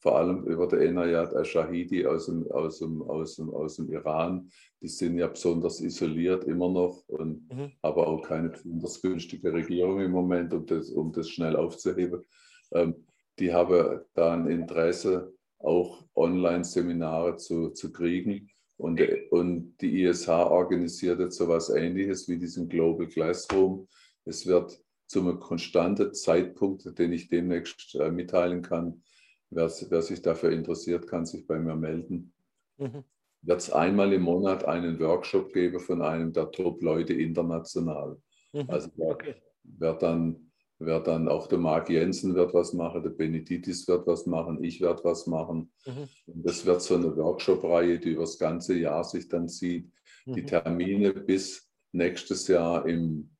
vor 0.00 0.16
allem 0.16 0.44
über 0.44 0.66
der 0.68 0.80
Enayat 0.80 1.34
al-Shahidi 1.34 2.06
aus 2.06 2.26
dem, 2.26 2.50
aus, 2.52 2.78
dem, 2.78 3.02
aus, 3.02 3.36
dem, 3.36 3.50
aus 3.50 3.76
dem 3.76 3.90
Iran, 3.90 4.48
die 4.80 4.88
sind 4.88 5.18
ja 5.18 5.26
besonders 5.26 5.80
isoliert 5.80 6.44
immer 6.44 6.70
noch 6.70 7.02
und 7.08 7.52
mhm. 7.52 7.72
aber 7.82 8.06
auch 8.06 8.22
keine 8.22 8.50
besonders 8.50 9.02
günstige 9.02 9.52
Regierung 9.52 10.00
im 10.00 10.12
Moment, 10.12 10.54
um 10.54 10.64
das, 10.66 10.90
um 10.90 11.12
das 11.12 11.28
schnell 11.28 11.56
aufzuheben. 11.56 12.24
Ähm, 12.72 12.94
die 13.38 13.52
haben 13.52 14.00
da 14.14 14.34
ein 14.34 14.46
Interesse, 14.46 15.32
auch 15.58 16.04
Online-Seminare 16.14 17.36
zu, 17.36 17.70
zu 17.70 17.92
kriegen. 17.92 18.48
Und, 18.76 19.00
und 19.30 19.76
die 19.80 20.04
ISH 20.04 20.28
organisiert 20.28 21.18
jetzt 21.18 21.36
so 21.36 21.44
etwas 21.44 21.70
Ähnliches 21.70 22.28
wie 22.28 22.38
diesen 22.38 22.68
Global 22.68 23.08
Classroom. 23.08 23.88
Es 24.24 24.46
wird 24.46 24.80
zum 25.06 25.40
konstanten 25.40 26.14
Zeitpunkt, 26.14 26.98
den 26.98 27.12
ich 27.12 27.28
demnächst 27.28 27.94
äh, 27.96 28.10
mitteilen 28.10 28.62
kann, 28.62 29.02
wer, 29.50 29.70
wer, 29.88 30.02
sich 30.02 30.22
dafür 30.22 30.52
interessiert, 30.52 31.08
kann 31.08 31.26
sich 31.26 31.46
bei 31.46 31.58
mir 31.58 31.74
melden. 31.74 32.32
Mhm. 32.76 33.04
Wird 33.42 33.60
es 33.60 33.72
einmal 33.72 34.12
im 34.12 34.22
Monat 34.22 34.64
einen 34.64 35.00
Workshop 35.00 35.52
geben 35.52 35.80
von 35.80 36.02
einem 36.02 36.32
der 36.32 36.50
Top-Leute 36.50 37.14
international. 37.14 38.20
Mhm. 38.52 38.64
Also 38.68 38.90
wer, 38.96 39.08
okay. 39.08 39.34
wer 39.62 39.94
dann 39.94 40.47
wird 40.78 41.08
dann 41.08 41.28
auch 41.28 41.48
der 41.48 41.58
Marc 41.58 41.90
Jensen 41.90 42.34
wird 42.34 42.54
was 42.54 42.72
machen, 42.72 43.02
der 43.02 43.10
Benediktis 43.10 43.88
wird 43.88 44.06
was 44.06 44.26
machen, 44.26 44.62
ich 44.62 44.80
werde 44.80 45.02
was 45.04 45.26
machen. 45.26 45.72
Mhm. 45.86 46.08
Und 46.26 46.46
das 46.46 46.64
wird 46.64 46.82
so 46.82 46.94
eine 46.94 47.16
Workshop-Reihe, 47.16 47.98
die 47.98 48.10
über 48.10 48.22
das 48.22 48.38
ganze 48.38 48.76
Jahr 48.78 49.02
sich 49.04 49.28
dann 49.28 49.48
zieht. 49.48 49.90
Mhm. 50.24 50.34
Die 50.34 50.44
Termine 50.44 51.12
bis 51.12 51.68
nächstes 51.92 52.46
Jahr 52.48 52.86
im, 52.86 53.30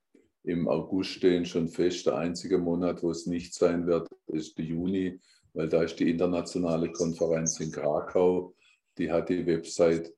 im 0.42 0.68
August 0.68 1.10
stehen 1.10 1.44
schon 1.44 1.68
fest. 1.68 2.06
Der 2.06 2.16
einzige 2.16 2.58
Monat, 2.58 3.02
wo 3.02 3.10
es 3.10 3.26
nicht 3.26 3.54
sein 3.54 3.86
wird, 3.86 4.08
ist 4.26 4.58
der 4.58 4.64
Juni, 4.64 5.20
weil 5.54 5.68
da 5.68 5.82
ist 5.82 6.00
die 6.00 6.10
internationale 6.10 6.90
Konferenz 6.90 7.60
in 7.60 7.70
Krakau. 7.70 8.54
Die 8.98 9.12
hat 9.12 9.28
die 9.28 9.46
Website 9.46 10.12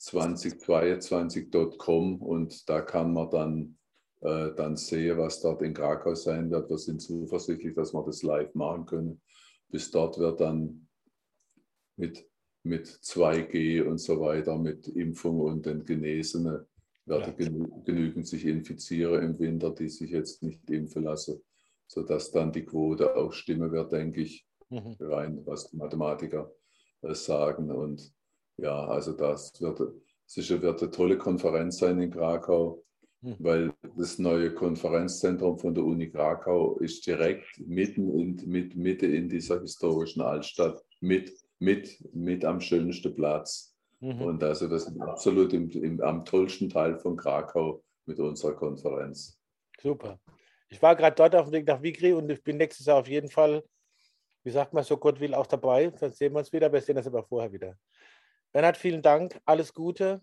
www.hypnosis2022.com 0.00 2.22
und 2.22 2.68
da 2.68 2.80
kann 2.80 3.12
man 3.12 3.30
dann, 3.30 3.76
äh, 4.20 4.52
dann 4.54 4.76
sehen, 4.76 5.18
was 5.18 5.40
dort 5.40 5.62
in 5.62 5.74
Krakau 5.74 6.14
sein 6.14 6.50
wird. 6.50 6.70
Wir 6.70 6.78
sind 6.78 7.02
zuversichtlich, 7.02 7.74
dass 7.74 7.92
wir 7.92 8.04
das 8.04 8.22
live 8.22 8.54
machen 8.54 8.86
können. 8.86 9.20
Bis 9.68 9.90
dort 9.90 10.18
wird 10.18 10.40
dann 10.40 10.88
mit, 11.96 12.26
mit 12.62 12.86
2G 12.86 13.82
und 13.82 13.98
so 13.98 14.20
weiter, 14.20 14.56
mit 14.58 14.88
Impfung 14.88 15.40
und 15.40 15.66
den 15.66 15.84
Genesenen 15.84 16.66
werden 17.06 17.34
ja. 17.38 17.44
genü 17.44 17.68
genügend 17.84 18.26
sich 18.26 18.46
infizieren 18.46 19.22
im 19.22 19.38
Winter, 19.38 19.70
die 19.70 19.88
sich 19.88 20.10
jetzt 20.10 20.42
nicht 20.42 20.68
impfen 20.70 21.04
lassen, 21.04 21.42
sodass 21.86 22.30
dann 22.30 22.52
die 22.52 22.64
Quote 22.64 23.16
auch 23.16 23.32
stimmen 23.32 23.72
wird, 23.72 23.92
denke 23.92 24.22
ich, 24.22 24.46
mhm. 24.68 24.96
rein, 25.00 25.40
was 25.44 25.70
die 25.70 25.76
Mathematiker 25.76 26.52
äh, 27.02 27.14
sagen. 27.14 27.70
Und 27.70 28.12
ja, 28.60 28.86
also 28.86 29.12
das 29.12 29.60
wird 29.60 29.80
sicher 30.26 30.62
wird 30.62 30.82
eine 30.82 30.90
tolle 30.90 31.18
Konferenz 31.18 31.78
sein 31.78 32.00
in 32.00 32.10
Krakau, 32.10 32.84
mhm. 33.20 33.36
weil 33.38 33.72
das 33.96 34.18
neue 34.18 34.54
Konferenzzentrum 34.54 35.58
von 35.58 35.74
der 35.74 35.84
Uni 35.84 36.10
Krakau 36.10 36.78
ist 36.78 37.06
direkt 37.06 37.46
mitten 37.58 38.08
in, 38.18 38.40
mit, 38.46 38.76
Mitte 38.76 39.06
in 39.06 39.28
dieser 39.28 39.60
historischen 39.60 40.22
Altstadt 40.22 40.82
mit 41.00 41.32
mit, 41.60 42.02
mit 42.14 42.44
am 42.44 42.60
schönsten 42.60 43.14
Platz. 43.14 43.76
Mhm. 44.00 44.22
Und 44.22 44.42
also 44.42 44.66
das 44.66 44.86
ist 44.86 45.00
absolut 45.00 45.52
im, 45.52 45.70
im, 45.70 46.00
am 46.00 46.24
tollsten 46.24 46.68
Teil 46.68 46.98
von 46.98 47.16
Krakau 47.16 47.82
mit 48.06 48.18
unserer 48.18 48.54
Konferenz. 48.54 49.38
Super. 49.78 50.18
Ich 50.70 50.80
war 50.82 50.96
gerade 50.96 51.14
dort 51.14 51.34
auf 51.34 51.46
dem 51.46 51.52
Weg 51.52 51.66
nach 51.66 51.82
Vigri 51.82 52.12
und 52.12 52.30
ich 52.30 52.42
bin 52.42 52.56
nächstes 52.56 52.86
Jahr 52.86 52.98
auf 52.98 53.08
jeden 53.08 53.28
Fall, 53.28 53.62
wie 54.42 54.50
sagt 54.50 54.72
man, 54.72 54.84
so 54.84 54.96
Gott 54.96 55.20
will, 55.20 55.34
auch 55.34 55.46
dabei. 55.46 55.90
Dann 55.90 56.12
sehen 56.12 56.32
wir 56.32 56.38
uns 56.38 56.52
wieder, 56.52 56.72
wir 56.72 56.80
sehen 56.80 56.96
das 56.96 57.06
aber 57.06 57.22
vorher 57.22 57.52
wieder. 57.52 57.76
Bernhard, 58.52 58.76
vielen 58.76 59.00
Dank, 59.02 59.40
alles 59.44 59.74
Gute. 59.74 60.22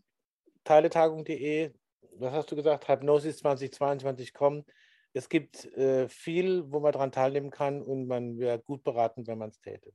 Teiletagung.de, 0.66 1.72
was 2.18 2.34
hast 2.34 2.52
du 2.52 2.58
gesagt? 2.58 2.90
Hypnosis 2.90 3.38
2022 3.38 4.34
kommen. 4.34 4.66
Es 5.14 5.30
gibt 5.30 5.66
äh, 5.78 6.10
viel, 6.10 6.70
wo 6.70 6.82
man 6.82 6.92
daran 6.92 7.14
teilnehmen 7.14 7.52
kann 7.52 7.82
und 7.82 8.06
man 8.06 8.38
wäre 8.38 8.60
gut 8.60 8.84
beraten, 8.84 9.26
wenn 9.28 9.38
man 9.38 9.50
es 9.50 9.62
täte. 9.62 9.94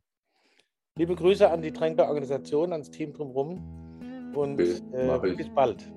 Liebe 0.96 1.14
Grüße 1.14 1.50
an 1.50 1.60
die 1.60 1.72
Tränkler-Organisation, 1.72 2.72
ans 2.72 2.90
Team 2.90 3.12
drumherum 3.12 4.32
und 4.34 4.58
äh, 4.58 5.34
bis 5.36 5.50
bald. 5.54 5.92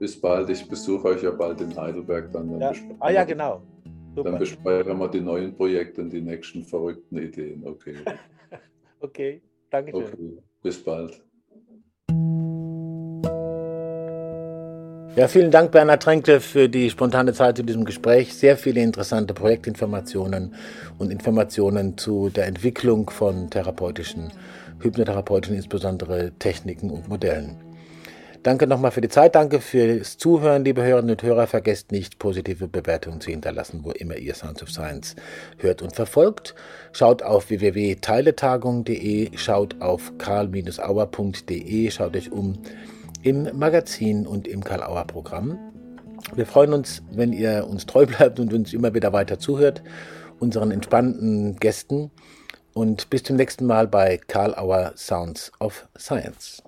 Bis 0.00 0.20
bald. 0.20 0.50
Ich 0.50 0.68
besuche 0.68 1.08
euch 1.08 1.22
ja 1.22 1.30
bald 1.30 1.60
in 1.60 1.74
Heidelberg. 1.76 2.32
Dann, 2.32 2.60
ja. 2.60 2.72
Ah 2.98 3.10
ja, 3.10 3.22
genau. 3.22 3.62
Super. 4.16 4.30
Dann 4.30 4.38
besprechen 4.40 4.98
wir 4.98 5.08
die 5.08 5.20
neuen 5.20 5.54
Projekte 5.54 6.00
und 6.00 6.10
die 6.10 6.20
nächsten 6.20 6.64
verrückten 6.64 7.16
Ideen. 7.16 7.64
Okay. 7.64 7.96
okay, 9.00 9.42
danke 9.70 9.92
schön. 9.92 10.04
Okay. 10.04 10.42
Bis 10.62 10.82
bald. 10.82 11.24
Ja, 15.16 15.28
vielen 15.28 15.52
Dank, 15.52 15.70
Bernhard 15.70 16.02
Tränkle, 16.02 16.40
für 16.40 16.68
die 16.68 16.90
spontane 16.90 17.32
Zeit 17.32 17.56
zu 17.56 17.62
diesem 17.62 17.84
Gespräch. 17.84 18.34
Sehr 18.34 18.56
viele 18.56 18.80
interessante 18.80 19.32
Projektinformationen 19.32 20.56
und 20.98 21.12
Informationen 21.12 21.96
zu 21.96 22.30
der 22.30 22.46
Entwicklung 22.46 23.08
von 23.10 23.48
therapeutischen, 23.48 24.32
hypnotherapeutischen, 24.80 25.54
insbesondere 25.54 26.32
Techniken 26.40 26.90
und 26.90 27.08
Modellen. 27.08 27.54
Danke 28.42 28.66
nochmal 28.66 28.90
für 28.90 29.00
die 29.00 29.08
Zeit, 29.08 29.36
danke 29.36 29.60
fürs 29.60 30.18
Zuhören, 30.18 30.64
liebe 30.64 30.82
Hörerinnen 30.82 31.12
und 31.12 31.22
Hörer. 31.22 31.46
Vergesst 31.46 31.92
nicht, 31.92 32.18
positive 32.18 32.66
Bewertungen 32.66 33.20
zu 33.20 33.30
hinterlassen, 33.30 33.82
wo 33.84 33.92
immer 33.92 34.16
ihr 34.16 34.34
Sounds 34.34 34.64
of 34.64 34.70
Science 34.70 35.14
hört 35.58 35.80
und 35.80 35.94
verfolgt. 35.94 36.56
Schaut 36.92 37.22
auf 37.22 37.50
www.teiletagung.de, 37.50 39.30
schaut 39.36 39.80
auf 39.80 40.18
karl-auer.de, 40.18 41.90
schaut 41.92 42.16
euch 42.16 42.32
um 42.32 42.58
im 43.24 43.58
Magazin 43.58 44.26
und 44.26 44.46
im 44.46 44.62
Karl-Auer-Programm. 44.62 45.58
Wir 46.34 46.46
freuen 46.46 46.74
uns, 46.74 47.02
wenn 47.10 47.32
ihr 47.32 47.66
uns 47.68 47.86
treu 47.86 48.06
bleibt 48.06 48.38
und 48.38 48.52
uns 48.52 48.72
immer 48.72 48.94
wieder 48.94 49.12
weiter 49.12 49.38
zuhört, 49.38 49.82
unseren 50.38 50.70
entspannten 50.70 51.56
Gästen. 51.56 52.10
Und 52.74 53.08
bis 53.08 53.22
zum 53.22 53.36
nächsten 53.36 53.66
Mal 53.66 53.88
bei 53.88 54.18
Karl 54.18 54.54
Auer 54.54 54.92
Sounds 54.96 55.52
of 55.58 55.88
Science. 55.96 56.62